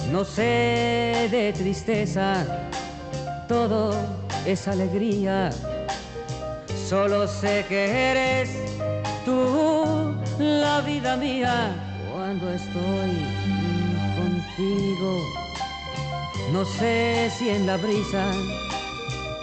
No 0.09 0.23
sé 0.23 1.27
de 1.29 1.53
tristeza, 1.53 2.45
todo 3.47 3.93
es 4.45 4.67
alegría. 4.67 5.49
Solo 6.87 7.27
sé 7.27 7.65
que 7.67 8.11
eres 8.11 8.49
tú 9.25 10.15
la 10.39 10.81
vida 10.81 11.17
mía 11.17 11.75
cuando 12.11 12.53
estoy 12.53 13.11
contigo. 14.17 15.40
No 16.51 16.65
sé 16.65 17.31
si 17.37 17.49
en 17.49 17.65
la 17.65 17.77
brisa 17.77 18.25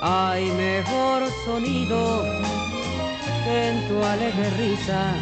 hay 0.02 0.44
mejor 0.50 1.22
sonido 1.46 2.22
que 3.44 3.68
en 3.68 3.88
tu 3.88 4.04
alegre 4.04 4.50
risa. 4.58 5.14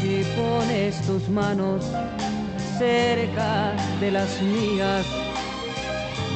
Si 0.00 0.24
pones 0.36 1.00
tus 1.06 1.28
manos 1.28 1.84
cerca 2.78 3.76
de 4.00 4.10
las 4.10 4.42
mías, 4.42 5.06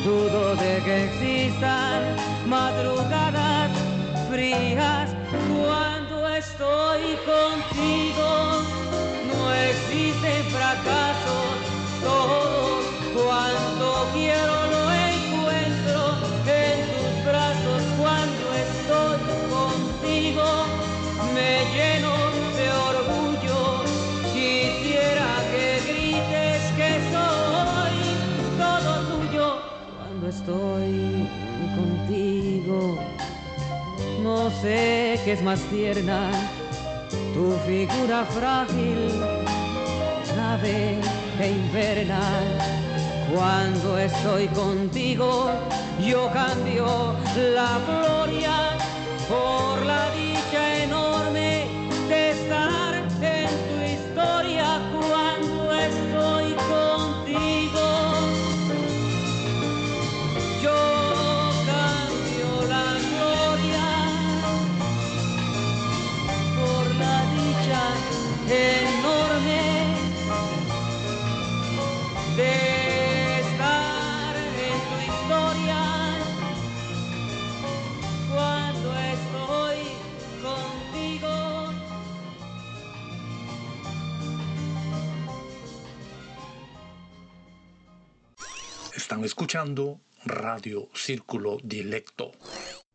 dudo 0.05 0.55
de 0.57 0.81
que 0.85 1.05
existan 1.07 2.03
madrugadas 2.47 3.71
frías 4.31 5.11
cuando 5.51 6.29
estoy 6.29 7.17
contigo. 7.27 8.63
No 9.27 9.53
existen 9.53 10.45
fracasos, 10.53 11.57
todos 12.01 12.94
cuando 13.15 14.09
quiero 14.13 14.55
lo 14.73 14.93
encuentro 14.93 16.01
en 16.47 16.79
tus 16.95 17.25
brazos 17.25 17.83
cuando 17.97 18.45
estoy 18.67 19.21
contigo. 19.55 20.45
Me 21.33 21.65
lleno 21.75 22.13
de 22.59 22.67
orgullo, 22.91 23.85
quisiera 24.33 25.29
que 25.53 25.67
grites 25.87 26.63
que 26.79 26.91
soy 27.13 27.97
todo 28.59 28.93
tuyo 29.11 29.47
cuando 29.97 30.29
estoy 30.29 31.29
contigo. 31.77 32.99
No 34.23 34.51
sé 34.61 35.21
qué 35.25 35.33
es 35.33 35.43
más 35.43 35.61
tierna, 35.71 36.31
tu 37.33 37.57
figura 37.67 38.25
frágil, 38.25 39.21
nave 40.37 40.99
que 41.39 41.51
inverna 41.51 42.84
cuando 43.35 43.99
estoy 43.99 44.47
contigo, 44.49 45.51
yo 46.01 46.31
cambio 46.33 47.17
la 47.37 47.81
gloria 47.87 48.79
por 49.29 49.85
la 49.85 50.11
dicha 50.11 50.34
escuchando 89.55 90.01
Radio 90.25 90.89
Círculo 90.95 91.59
Dilecto. 91.63 92.33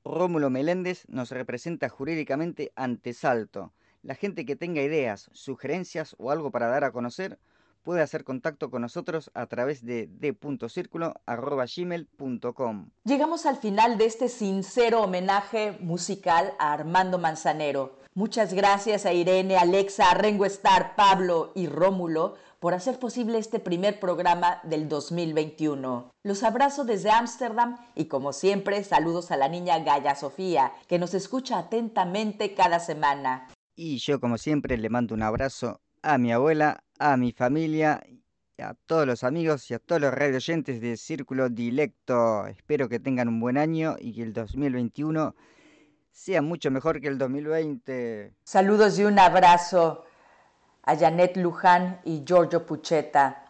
Rómulo 0.03 0.49
Meléndez 0.49 1.05
nos 1.07 1.31
representa 1.31 1.87
jurídicamente 1.87 2.73
ante 2.75 3.13
Salto. 3.13 3.71
La 4.03 4.13
gente 4.13 4.45
que 4.45 4.57
tenga 4.57 4.81
ideas, 4.81 5.29
sugerencias 5.31 6.17
o 6.19 6.31
algo 6.31 6.51
para 6.51 6.67
dar 6.67 6.83
a 6.83 6.91
conocer 6.91 7.39
puede 7.83 8.01
hacer 8.01 8.25
contacto 8.25 8.69
con 8.69 8.81
nosotros 8.81 9.31
a 9.33 9.45
través 9.45 9.85
de 9.85 10.09
d.circulo.gmail.com. 10.11 12.89
Llegamos 13.05 13.45
al 13.45 13.55
final 13.55 13.97
de 13.97 14.05
este 14.05 14.27
sincero 14.27 15.03
homenaje 15.03 15.77
musical 15.79 16.55
a 16.59 16.73
Armando 16.73 17.19
Manzanero. 17.19 17.97
Muchas 18.15 18.53
gracias 18.53 19.05
a 19.05 19.13
Irene, 19.13 19.55
Alexa, 19.55 20.13
Rengo 20.13 20.43
Star, 20.43 20.97
Pablo 20.97 21.53
y 21.55 21.67
Rómulo 21.67 22.35
por 22.59 22.73
hacer 22.73 22.99
posible 22.99 23.37
este 23.37 23.59
primer 23.59 23.99
programa 23.99 24.59
del 24.63 24.89
2021. 24.89 26.11
Los 26.23 26.43
abrazo 26.43 26.83
desde 26.83 27.09
Ámsterdam 27.09 27.77
y 27.95 28.05
como 28.05 28.33
siempre 28.33 28.83
saludos 28.83 29.31
a 29.31 29.37
la 29.37 29.47
niña 29.47 29.79
Gaya 29.79 30.15
Sofía, 30.15 30.73
que 30.87 30.99
nos 30.99 31.13
escucha 31.13 31.57
atentamente 31.57 32.53
cada 32.53 32.79
semana. 32.79 33.47
Y 33.75 33.97
yo 33.99 34.19
como 34.19 34.37
siempre 34.37 34.77
le 34.77 34.89
mando 34.89 35.15
un 35.15 35.23
abrazo 35.23 35.79
a 36.01 36.17
mi 36.17 36.33
abuela, 36.33 36.83
a 36.99 37.15
mi 37.15 37.31
familia, 37.31 38.03
a 38.61 38.73
todos 38.85 39.07
los 39.07 39.23
amigos 39.23 39.71
y 39.71 39.73
a 39.73 39.79
todos 39.79 40.01
los 40.01 40.13
radio 40.13 40.35
oyentes 40.35 40.81
de 40.81 40.97
Círculo 40.97 41.47
Dilecto. 41.49 42.45
Espero 42.47 42.89
que 42.89 42.99
tengan 42.99 43.29
un 43.29 43.39
buen 43.39 43.57
año 43.57 43.95
y 43.97 44.13
que 44.13 44.23
el 44.23 44.33
2021 44.33 45.33
sea 46.11 46.41
mucho 46.41 46.69
mejor 46.71 46.99
que 46.99 47.07
el 47.07 47.17
2020. 47.17 48.33
Saludos 48.43 48.99
y 48.99 49.05
un 49.05 49.17
abrazo 49.17 50.03
a 50.89 50.97
Janet 50.97 51.37
Luján 51.37 52.01
y 52.03 52.23
Giorgio 52.25 52.65
Pucheta. 52.65 53.43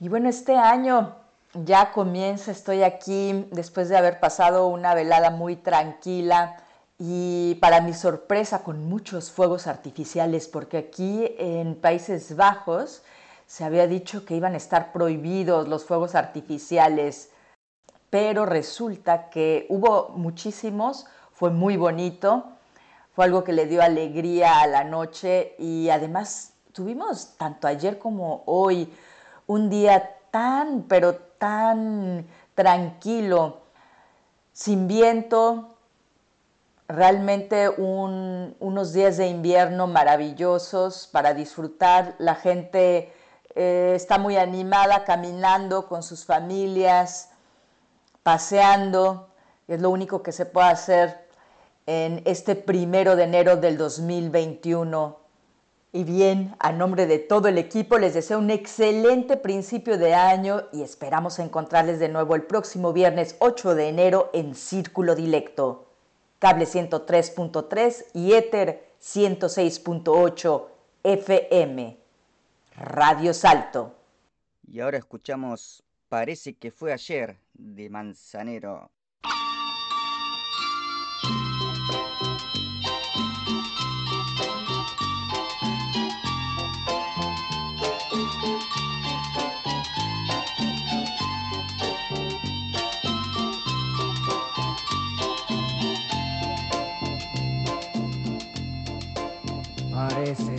Y 0.00 0.08
bueno, 0.08 0.28
este 0.28 0.56
año 0.56 1.14
ya 1.54 1.92
comienza, 1.92 2.50
estoy 2.50 2.82
aquí 2.82 3.46
después 3.52 3.88
de 3.88 3.96
haber 3.96 4.18
pasado 4.18 4.66
una 4.66 4.94
velada 4.94 5.30
muy 5.30 5.54
tranquila 5.54 6.56
y 6.98 7.54
para 7.60 7.80
mi 7.80 7.94
sorpresa 7.94 8.64
con 8.64 8.88
muchos 8.88 9.30
fuegos 9.30 9.68
artificiales, 9.68 10.48
porque 10.48 10.78
aquí 10.78 11.36
en 11.38 11.76
Países 11.76 12.34
Bajos 12.34 13.04
se 13.46 13.62
había 13.62 13.86
dicho 13.86 14.24
que 14.24 14.34
iban 14.34 14.54
a 14.54 14.58
estar 14.58 14.90
prohibidos 14.90 15.68
los 15.68 15.84
fuegos 15.84 16.16
artificiales, 16.16 17.30
pero 18.10 18.44
resulta 18.44 19.30
que 19.30 19.66
hubo 19.68 20.08
muchísimos, 20.16 21.06
fue 21.32 21.50
muy 21.50 21.76
bonito 21.76 22.57
fue 23.18 23.24
algo 23.24 23.42
que 23.42 23.52
le 23.52 23.66
dio 23.66 23.82
alegría 23.82 24.60
a 24.60 24.68
la 24.68 24.84
noche 24.84 25.56
y 25.58 25.90
además 25.90 26.52
tuvimos 26.72 27.36
tanto 27.36 27.66
ayer 27.66 27.98
como 27.98 28.44
hoy 28.46 28.94
un 29.48 29.68
día 29.68 30.14
tan, 30.30 30.82
pero 30.82 31.16
tan 31.16 32.28
tranquilo, 32.54 33.62
sin 34.52 34.86
viento, 34.86 35.74
realmente 36.86 37.68
unos 37.68 38.92
días 38.92 39.16
de 39.16 39.26
invierno 39.26 39.88
maravillosos 39.88 41.08
para 41.08 41.34
disfrutar. 41.34 42.14
La 42.18 42.36
gente 42.36 43.12
eh, 43.56 43.94
está 43.96 44.18
muy 44.18 44.36
animada 44.36 45.02
caminando 45.02 45.88
con 45.88 46.04
sus 46.04 46.24
familias, 46.24 47.30
paseando. 48.22 49.30
Es 49.66 49.80
lo 49.80 49.90
único 49.90 50.22
que 50.22 50.30
se 50.30 50.46
puede 50.46 50.68
hacer 50.68 51.27
en 51.88 52.20
este 52.26 52.54
primero 52.54 53.16
de 53.16 53.24
enero 53.24 53.56
del 53.56 53.78
2021. 53.78 55.18
Y 55.90 56.04
bien, 56.04 56.54
a 56.58 56.70
nombre 56.70 57.06
de 57.06 57.18
todo 57.18 57.48
el 57.48 57.56
equipo 57.56 57.96
les 57.98 58.12
deseo 58.12 58.38
un 58.38 58.50
excelente 58.50 59.38
principio 59.38 59.96
de 59.96 60.12
año 60.12 60.64
y 60.70 60.82
esperamos 60.82 61.38
encontrarles 61.38 61.98
de 61.98 62.10
nuevo 62.10 62.34
el 62.34 62.42
próximo 62.42 62.92
viernes 62.92 63.36
8 63.38 63.74
de 63.74 63.88
enero 63.88 64.28
en 64.34 64.54
Círculo 64.54 65.14
Dilecto. 65.14 65.86
Cable 66.38 66.66
103.3 66.66 68.04
y 68.12 68.34
Ether 68.34 68.92
106.8 69.00 70.66
FM. 71.04 71.96
Radio 72.76 73.32
Salto. 73.32 73.94
Y 74.70 74.80
ahora 74.80 74.98
escuchamos 74.98 75.82
Parece 76.08 76.54
que 76.54 76.70
fue 76.70 76.92
ayer 76.92 77.36
de 77.52 77.90
Manzanero. 77.90 78.90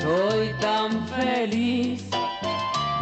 soy 0.00 0.52
tan 0.60 1.06
feliz 1.08 2.08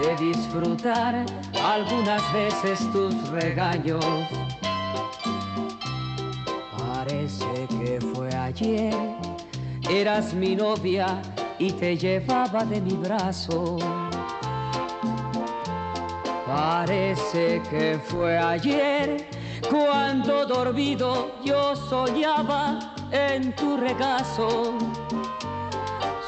de 0.01 0.17
disfrutar 0.17 1.25
algunas 1.65 2.23
veces 2.33 2.81
tus 2.93 3.15
regaños. 3.31 4.05
Parece 6.77 7.67
que 7.69 7.99
fue 8.15 8.35
ayer, 8.35 8.95
eras 9.91 10.35
mi 10.35 10.57
novia 10.57 11.23
y 11.59 11.71
te 11.73 11.97
llevaba 11.97 12.65
de 12.65 12.81
mi 12.81 12.95
brazo. 12.95 13.77
Parece 16.47 17.63
que 17.71 18.01
fue 18.05 18.39
ayer 18.39 19.29
cuando 19.71 20.47
dormido 20.47 21.31
yo 21.45 21.77
soñaba 21.77 22.79
en 23.11 23.55
tu 23.55 23.77
regazo 23.77 24.79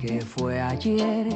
Que 0.00 0.20
fue 0.20 0.60
ayer, 0.60 1.28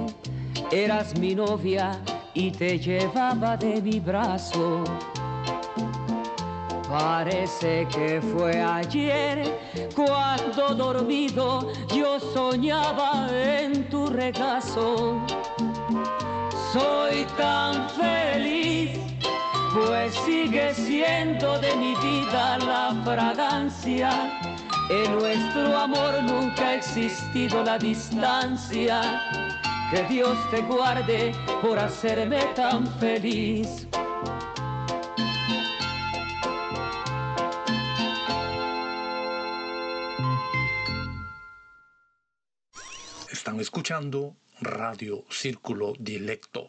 eras 0.72 1.18
mi 1.18 1.34
novia 1.34 2.00
y 2.32 2.50
te 2.50 2.78
llevaba 2.78 3.56
de 3.56 3.80
mi 3.82 4.00
brazo. 4.00 4.82
Parece 6.88 7.86
que 7.88 8.22
fue 8.22 8.60
ayer 8.60 9.58
cuando 9.94 10.74
dormido 10.74 11.72
yo 11.94 12.18
soñaba 12.18 13.28
en 13.30 13.88
tu 13.90 14.06
regazo. 14.06 15.20
Soy 16.72 17.26
tan 17.36 17.88
feliz, 17.90 18.98
pues 19.74 20.14
sigue 20.24 20.74
siendo 20.74 21.58
de 21.58 21.74
mi 21.76 21.94
vida 21.96 22.58
la 22.58 22.94
fragancia 23.04 24.43
en 24.90 25.18
nuestro 25.18 25.78
amor 25.78 26.22
nunca 26.24 26.68
ha 26.68 26.74
existido 26.74 27.64
la 27.64 27.78
distancia. 27.78 29.18
Que 29.90 30.02
Dios 30.04 30.36
te 30.50 30.60
guarde 30.60 31.34
por 31.62 31.78
hacerme 31.78 32.42
tan 32.54 32.86
feliz. 32.98 33.86
Están 43.30 43.60
escuchando 43.60 44.36
Radio 44.60 45.24
Círculo 45.30 45.94
Dilecto. 45.98 46.66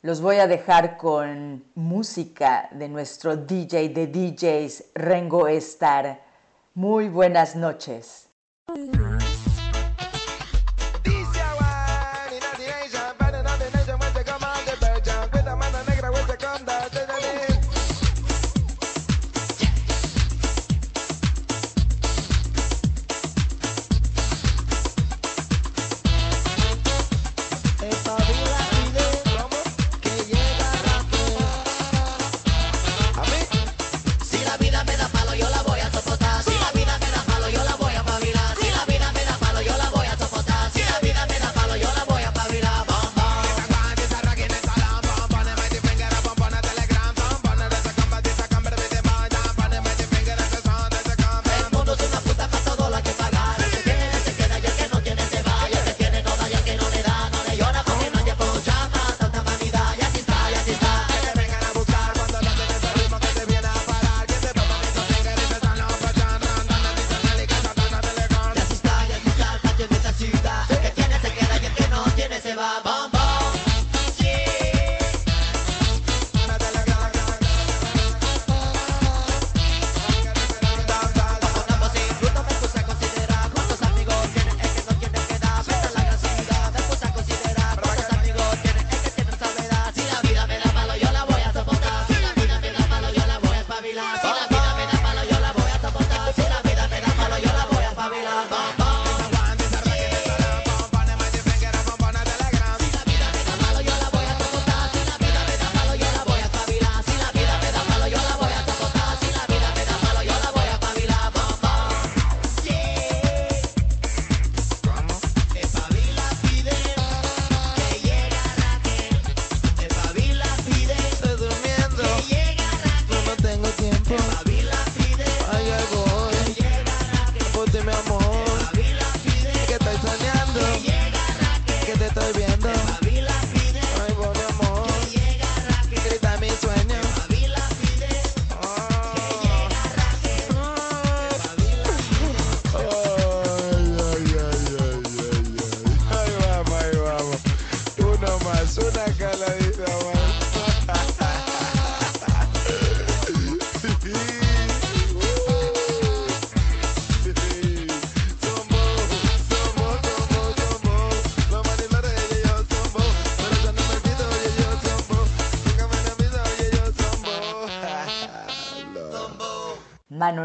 Los 0.00 0.22
voy 0.22 0.36
a 0.36 0.46
dejar 0.46 0.96
con 0.96 1.64
música 1.74 2.70
de 2.72 2.88
nuestro 2.88 3.36
DJ 3.36 3.90
de 3.90 4.06
DJs, 4.06 4.84
Rengo 4.94 5.48
Star. 5.48 6.31
Muy 6.74 7.08
buenas 7.10 7.54
noches. 7.54 8.30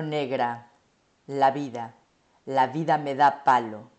negra, 0.02 0.72
la 1.28 1.52
vida, 1.52 1.94
la 2.46 2.68
vida 2.68 2.98
me 2.98 3.16
da 3.16 3.44
palo. 3.44 3.90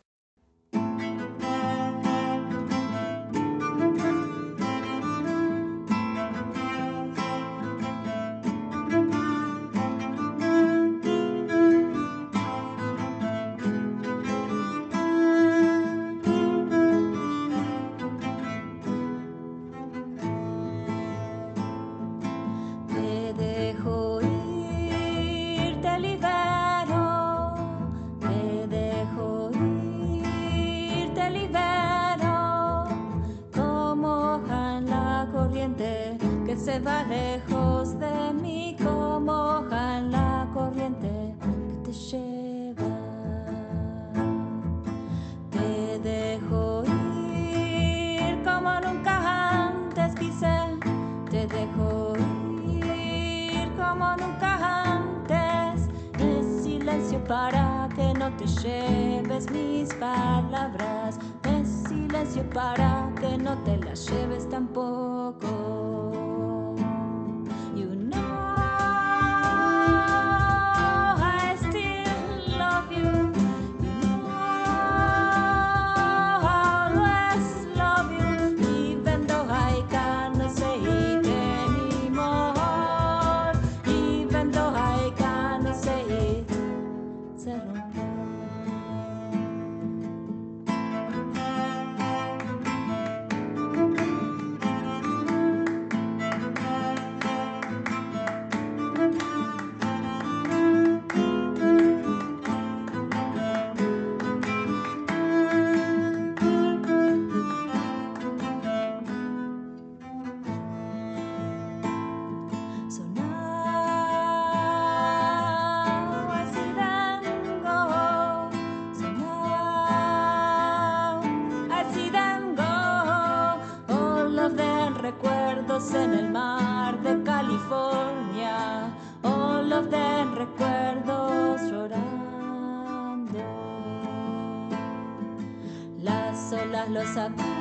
up 137.19 137.58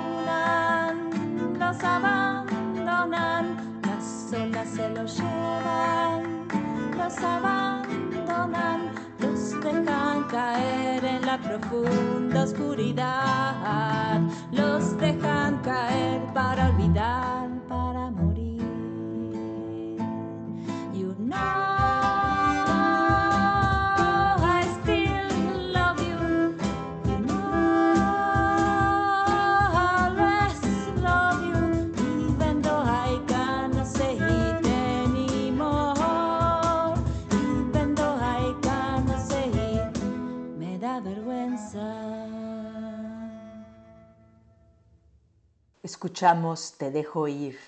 Te 46.80 46.90
dejo 46.90 47.28
ir 47.28 47.60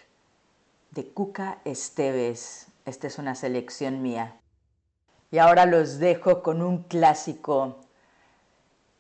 de 0.90 1.08
Cuca 1.08 1.60
Esteves. 1.66 2.66
Esta 2.84 3.06
es 3.06 3.20
una 3.20 3.36
selección 3.36 4.02
mía. 4.02 4.40
Y 5.30 5.38
ahora 5.38 5.68
los 5.68 6.00
dejo 6.00 6.42
con 6.42 6.64
un 6.64 6.82
clásico. 6.82 7.82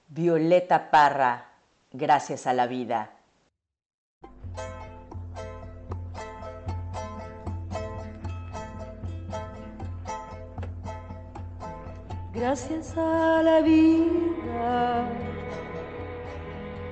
Violeta 0.09 0.91
Parra, 0.91 1.49
Gracias 1.91 2.45
a 2.45 2.53
la 2.53 2.67
vida. 2.67 3.09
Gracias 12.35 12.95
a 12.95 13.41
la 13.41 13.61
vida 13.61 15.28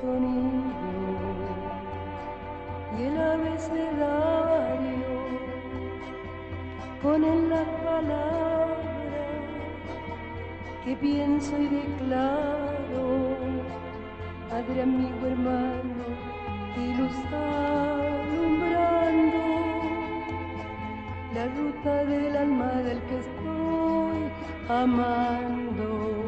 sonido 0.00 0.72
y 2.98 3.02
el 3.02 3.20
abecedario 3.20 4.58
él 7.24 7.48
las 7.48 7.68
palabras 7.84 8.78
que 10.84 10.96
pienso 10.96 11.56
y 11.58 11.68
declaro, 11.68 13.36
Padre, 14.48 14.82
amigo, 14.82 15.26
hermano, 15.26 16.04
y 16.76 16.94
luz 16.94 17.12
la 21.34 21.46
ruta 21.46 22.04
del 22.04 22.36
alma 22.36 22.72
del 22.82 23.00
que 23.02 23.18
estoy 23.18 24.30
amando. 24.68 26.27